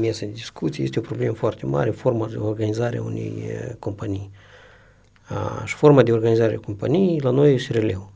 [0.01, 3.43] mese de discuții, este o problemă foarte mare, forma de organizare a unei
[3.79, 4.31] companii.
[5.25, 8.11] A, și forma de organizare a companiei la noi e SRL-ul.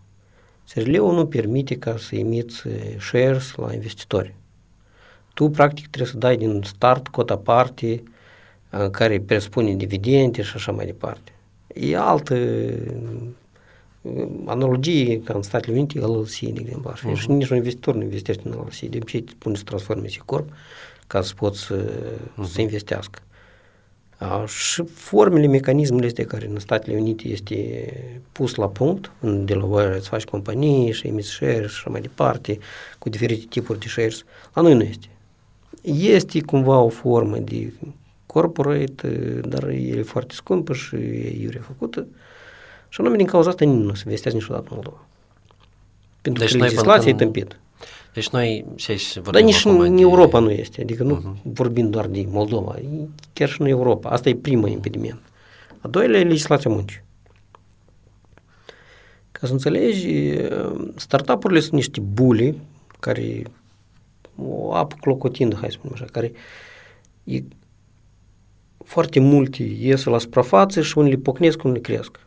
[0.65, 2.63] SRL-ul nu permite ca să emiți
[2.99, 4.35] shares la investitori.
[5.35, 8.03] tu practic trebuie să dai din start cota parte
[8.91, 11.34] care presupune dividende și așa mai departe.
[11.75, 12.37] E altă
[14.45, 17.11] analogie ca în Statele Unite, LLC, de exemplu, ar fi.
[17.11, 17.21] Uh-huh.
[17.21, 18.79] Și nici un investitor nu investește în LLC.
[18.79, 20.49] De obicei te pune să transforme și corp
[21.07, 22.45] ca să poți să, uh-huh.
[22.47, 23.19] să investească.
[24.19, 27.89] A, și formele, mecanismele astea care în Statele Unite este
[28.33, 32.59] pus la punct, în Delaware îți faci companii și emiți shares și așa mai departe,
[32.99, 35.09] cu diferite tipuri de shares, la noi nu este.
[35.83, 37.73] Este cumva o formă de
[38.35, 42.07] corporate, dar e foarte scumpă și e iurea făcută.
[42.89, 45.07] Și anume din cauza asta nimeni nu se investează niciodată în Moldova.
[46.23, 47.59] Pentru deci că legislația e tâmpit.
[48.13, 50.01] Deci noi și aici vorbim Dar nici în de...
[50.01, 51.43] Europa nu este, adică nu uh-huh.
[51.43, 52.75] vorbim doar de Moldova,
[53.33, 54.11] chiar și în Europa.
[54.11, 55.21] Asta e primul impediment.
[55.81, 57.03] A doilea e legislația muncii.
[59.33, 60.37] Ca să înțelegi,
[60.97, 62.61] startup-urile sunt niște buli
[63.01, 63.43] care
[64.37, 66.33] o apă clocotindă, hai să spunem așa, care
[67.25, 67.43] e,
[68.95, 72.19] foarte multe ies la suprafață și unele pocnesc, unele cresc.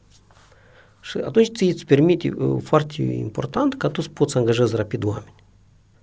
[1.01, 5.03] Și atunci ți îți permite, uh, foarte important, ca tu să poți să angajezi rapid
[5.03, 5.34] oameni.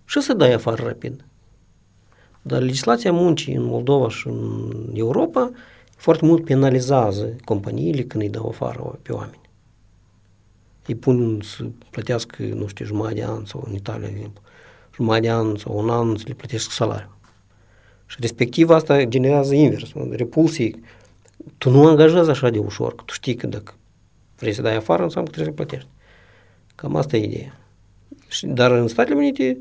[0.05, 1.25] Și să dai afară rapid.
[2.43, 5.51] Dar legislația muncii în Moldova și în Europa
[5.97, 9.41] foarte mult penalizează companiile când îi dau afară pe oameni.
[10.87, 14.41] Îi pun să plătească, nu știu, jumătate de an sau în Italia, de exemplu,
[14.95, 17.14] jumătate de an sau un an să le plătesc salariu.
[18.07, 20.83] Și respectiv asta generează invers, repulsii.
[21.59, 23.75] Tu nu angajezi așa de ușor, că tu știi că dacă
[24.39, 25.89] vrei să dai afară, înseamnă că trebuie să plătești.
[26.75, 27.59] Cam asta e ideea.
[28.29, 29.59] Și, dar în Statele Unite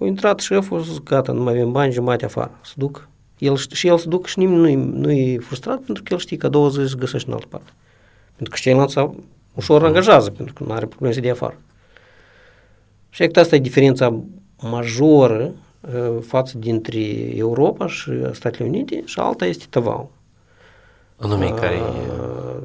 [0.00, 3.08] a intrat șeful, zis, gata, nu mai avem bani, jumate afară, să duc.
[3.38, 6.46] El, și el se duc și nimeni nu-i, nu-i frustrat pentru că el știe că
[6.46, 7.70] a doua zi se găsește în altă parte.
[8.36, 8.98] Pentru că ceilalți
[9.54, 11.58] ușor angajează, pentru că nu are probleme să dea afară.
[13.10, 14.22] Și asta e diferența
[14.60, 15.69] majoră uh,
[16.20, 17.00] față dintre
[17.36, 20.10] Europa și Statele Unite și alta este tăvau.
[21.16, 21.76] Anume care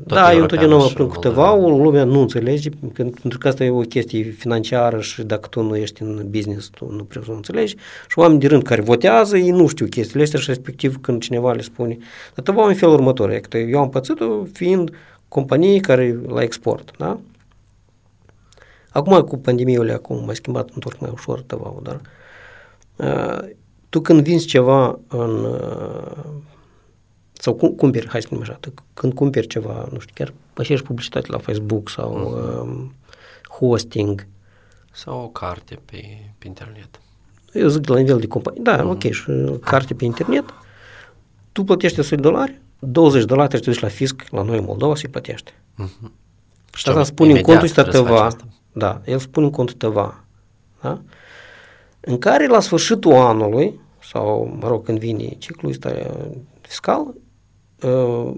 [0.03, 4.23] Da, eu întotdeauna plâng cu tăvaul, lumea nu înțelege, pentru că asta e o chestie
[4.23, 7.75] financiară și dacă tu nu ești în business, tu nu prea să înțelegi.
[8.07, 11.51] Și oameni de rând care votează, ei nu știu chestiile astea și respectiv când cineva
[11.51, 11.97] le spune.
[12.33, 14.91] Dar tăvaul în felul următor, e că eu am pățit-o fiind
[15.27, 17.19] companii care la export, da?
[18.89, 22.01] Acum cu pandemiile, acum mai schimbat întorc mai ușor tăvaul, dar uh,
[23.89, 26.25] tu când vinzi ceva în uh,
[27.33, 28.59] sau cumperi, hai să spunem așa,
[28.93, 32.91] când cumperi ceva, nu știu, chiar pășești publicitate la Facebook sau uh-huh.
[33.49, 34.27] hosting.
[34.91, 36.01] Sau o carte pe,
[36.37, 37.01] pe internet.
[37.53, 38.89] Eu zic la nivel de companie, da, uh-huh.
[38.89, 39.23] ok, și
[39.61, 40.43] carte pe internet,
[41.51, 44.63] tu plătești 100 dolari, 20 de dolari trebuie să duci la fisc la noi în
[44.63, 45.51] Moldova să-i plătești.
[45.51, 46.09] Uh-huh.
[46.75, 48.35] Și asta spune în contul ăsta tăva,
[48.71, 50.25] da, el spune în contul tăva,
[50.81, 51.01] da?
[52.05, 55.91] În care la sfârșitul anului, sau, mă rog, când vine ciclul ăsta
[56.61, 57.01] fiscal,
[57.81, 58.31] uh,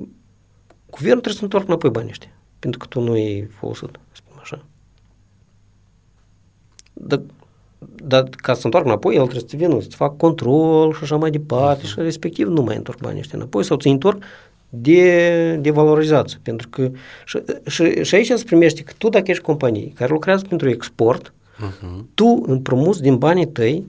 [0.89, 4.65] guvernul trebuie să întoarcă înapoi banii ăștia, pentru că tu nu ai folosit, spun așa.
[6.93, 7.21] Dar,
[7.95, 11.29] dar ca să întoarcă înapoi, el trebuie să vină, să facă control și așa mai
[11.29, 11.89] departe uh-huh.
[11.89, 14.23] și respectiv nu mai întorc banii ăștia înapoi sau ți întorc
[14.69, 16.39] de, de valorizație.
[16.43, 16.91] Pentru că
[17.25, 21.33] și, și, și aici se primește că tu dacă ești companie care lucrează pentru export,
[21.57, 22.03] uh-huh.
[22.13, 23.85] tu împrumuți din banii tăi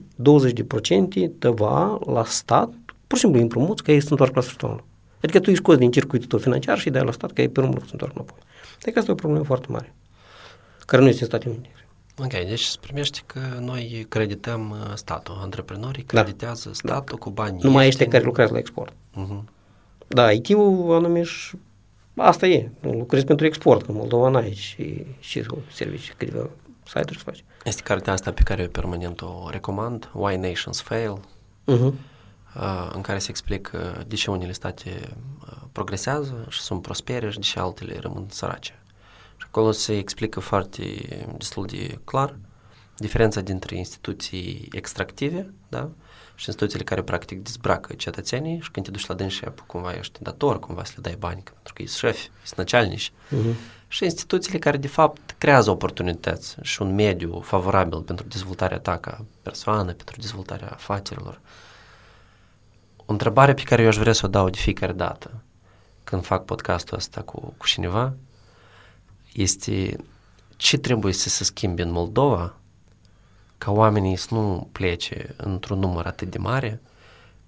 [1.27, 2.73] 20% tăva la stat,
[3.07, 4.83] pur și simplu împrumuți că ei se întoarcă la sfârșitul
[5.21, 7.59] Adică tu îi scoți din circuitul tău financiar și dai la stat că e pe
[7.59, 8.39] urmă să întoarcă înapoi.
[8.81, 9.93] Adică asta e o problemă foarte mare,
[10.85, 11.73] care nu este în Statele Unite.
[12.17, 16.21] Ok, deci se primește că noi credităm uh, statul, antreprenorii da.
[16.21, 16.73] creditează da.
[16.73, 17.23] statul da.
[17.23, 18.93] cu bani Numai ăștia care lucrează la export.
[18.93, 19.43] Uh-huh.
[20.07, 21.55] Da, IT-ul anume și
[22.15, 26.49] asta e, lucrezi pentru export, că Moldova n-ai și, și servicii, câteva
[26.89, 27.43] site-uri să faci.
[27.63, 31.19] Este cartea asta pe care eu permanent o recomand, Why Nations Fail.
[31.67, 31.93] Uh-huh
[32.93, 35.15] în care se explică de ce unele state
[35.71, 38.79] progresează și sunt prospere și de ce altele rămân sărace.
[39.37, 40.83] Și acolo se explică foarte
[41.37, 42.35] destul de clar
[42.97, 45.89] diferența dintre instituții extractive, da?
[46.35, 50.59] și instituțiile care practic dezbracă cetățenii și când te duci la dânșep, cumva ești dator,
[50.59, 53.11] cumva să le dai bani, pentru că ești șefi, ești năcealnici.
[53.11, 53.55] Uh-huh.
[53.87, 59.25] Și instituțiile care de fapt creează oportunități și un mediu favorabil pentru dezvoltarea ta ca
[59.41, 61.39] persoană, pentru dezvoltarea afacerilor.
[62.97, 65.31] O întrebare pe care eu aș vrea să o dau de fiecare dată
[66.03, 68.13] când fac podcastul ăsta cu, cu cineva
[69.33, 69.95] este
[70.55, 72.53] ce trebuie să se schimbe în Moldova
[73.57, 76.81] ca oamenii să nu plece într-un număr atât de mare,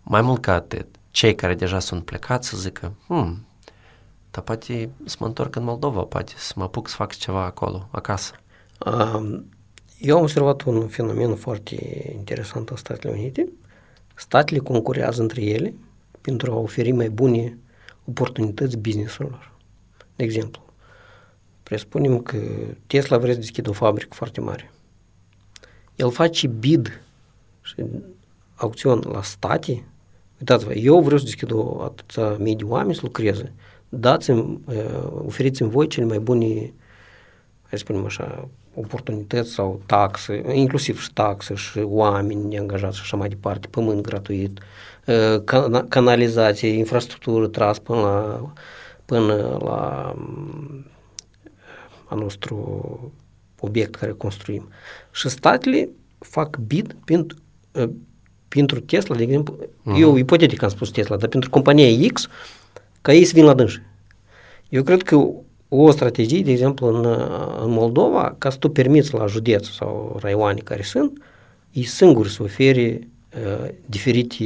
[0.01, 3.45] mai mult ca atât, cei care deja sunt plecați să zică, hmm,
[4.31, 7.87] dar poate să mă întorc în Moldova, poate să mă apuc să fac ceva acolo,
[7.91, 8.33] acasă.
[8.85, 9.45] Um,
[9.99, 13.47] eu am observat un fenomen foarte interesant în Statele Unite,
[14.15, 15.73] statele concurează între ele
[16.21, 17.57] pentru a oferi mai bune
[18.05, 19.51] oportunități businessurilor.
[20.15, 20.61] De exemplu,
[21.63, 22.37] presupunem că
[22.87, 24.71] Tesla vrea să deschidă o fabrică foarte mare.
[25.95, 27.01] El face bid
[27.61, 27.75] și
[28.55, 29.83] acțiuni la state.
[30.39, 33.53] Uitați-vă, eu vreau să deschid o atâția mii de oameni să lucreze.
[33.93, 34.59] Dați-mi,
[35.25, 36.47] oferiți-mi voi cele mai bune,
[37.61, 43.17] hai să spunem așa, oportunități sau taxe, inclusiv și taxe și oameni angajați și așa
[43.17, 44.59] mai departe, pământ gratuit,
[45.87, 48.51] canalizație, infrastructură tras până la,
[49.05, 50.15] până la
[52.05, 53.13] a nostru
[53.59, 54.69] obiect care construim.
[55.11, 55.89] Și statele
[56.19, 57.37] fac bid pentru,
[58.47, 59.99] pentru Tesla, de exemplu, uh-huh.
[59.99, 62.27] eu ipotetic am spus Tesla, dar pentru compania X,
[63.01, 63.81] ca ei să vin la dânsi.
[64.69, 65.27] Eu cred că
[65.69, 67.05] o strategie, de exemplu, în,
[67.63, 71.21] în Moldova, ca să tu permiți la județ sau raioane care sunt,
[71.71, 74.45] ei singuri să ofere uh, diferite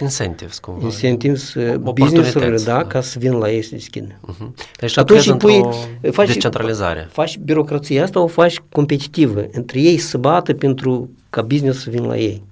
[0.00, 0.84] incentives, cumva.
[0.84, 4.06] Incentives, uh, business-urile, da, ca să vin la ei să deschidă.
[4.06, 4.76] Uh-huh.
[4.80, 5.62] Deci și atunci îi pui,
[6.10, 7.08] faci, decentralizare.
[7.10, 9.46] Faci birocrația asta, o faci competitivă.
[9.50, 12.42] Între ei să bată pentru ca business să vină la ei.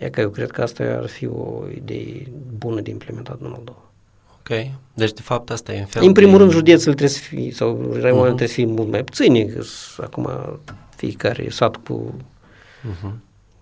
[0.00, 2.26] E că eu cred că asta ar fi o idee
[2.58, 3.78] bună de implementat în Moldova.
[4.38, 4.48] Ok.
[4.94, 6.38] Deci, de fapt, asta e în fel În primul de...
[6.38, 8.24] rând, județele trebuie să fie, sau raioanele uh-huh.
[8.24, 9.62] trebuie să fie mult mai puține, că
[9.96, 10.30] acum
[10.96, 12.14] fiecare sat cu
[12.90, 13.10] uh-huh.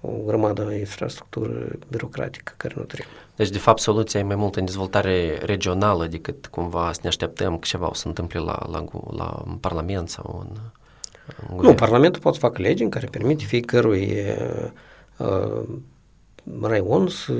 [0.01, 3.15] o grămadă de infrastructură birocratică care nu trebuie.
[3.37, 7.53] Deci, de fapt, soluția e mai mult în dezvoltare regională decât cumva să ne așteptăm
[7.53, 10.61] că ceva o să întâmple la, la, la Parlament sau în,
[11.57, 14.13] în Nu, Parlamentul poate să facă legi în care permite fiecărui
[15.17, 15.63] uh,
[16.63, 17.33] raion să,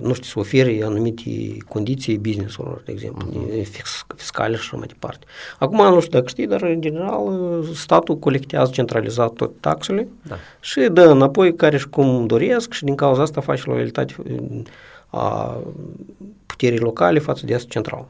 [0.00, 4.14] nu știu, să ofere anumite condiții business-urilor, de exemplu, uh-huh.
[4.16, 5.26] fiscale și așa mai departe.
[5.58, 10.34] Acum, nu știu dacă știi, dar în general statul colectează centralizat tot taxele da.
[10.60, 14.14] și dă înapoi care și cum doresc și din cauza asta face loialitate
[15.06, 15.56] a
[16.46, 18.06] puterii locale față de asta central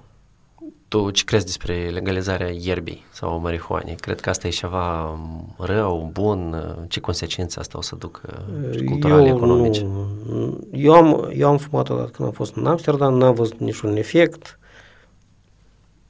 [0.95, 3.95] tu ce crezi despre legalizarea ierbii sau marihuanei?
[3.95, 5.19] Cred că asta e ceva
[5.59, 6.57] rău, bun?
[6.89, 8.45] Ce consecințe asta o să ducă
[8.85, 9.83] culturale, eu, economice?
[9.83, 13.97] Nu, eu, am, eu am fumat odată când am fost în Amsterdam, n-am văzut niciun
[13.97, 14.59] efect.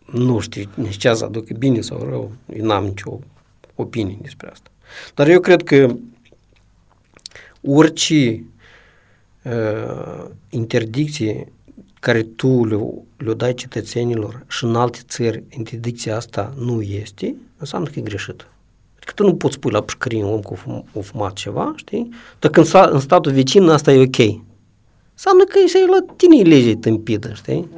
[0.04, 2.32] Nu știu nici ce să aducă bine sau rău.
[2.56, 3.18] Eu n-am nicio
[3.74, 4.70] opinie despre asta.
[5.14, 5.94] Dar eu cred că
[7.62, 8.44] orice
[9.42, 11.52] uh, interdicție
[12.04, 12.76] care tu le,
[13.16, 18.46] le dai cetățenilor și în alte țări interdicția asta nu este, înseamnă că e greșit.
[18.96, 22.08] Adică tu nu poți pui la pușcărie un om cu fum, o fumat ceva, știi?
[22.38, 24.18] Dar când în statul vecin asta e ok.
[25.12, 27.68] Înseamnă că și la tine e lege tâmpită, știi?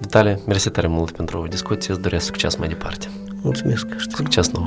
[0.00, 3.06] Vitale, mersi tare mult pentru discuție, îți doresc succes mai departe.
[3.42, 3.86] Mulțumesc.
[3.98, 4.16] Știi?
[4.16, 4.66] Succes nou!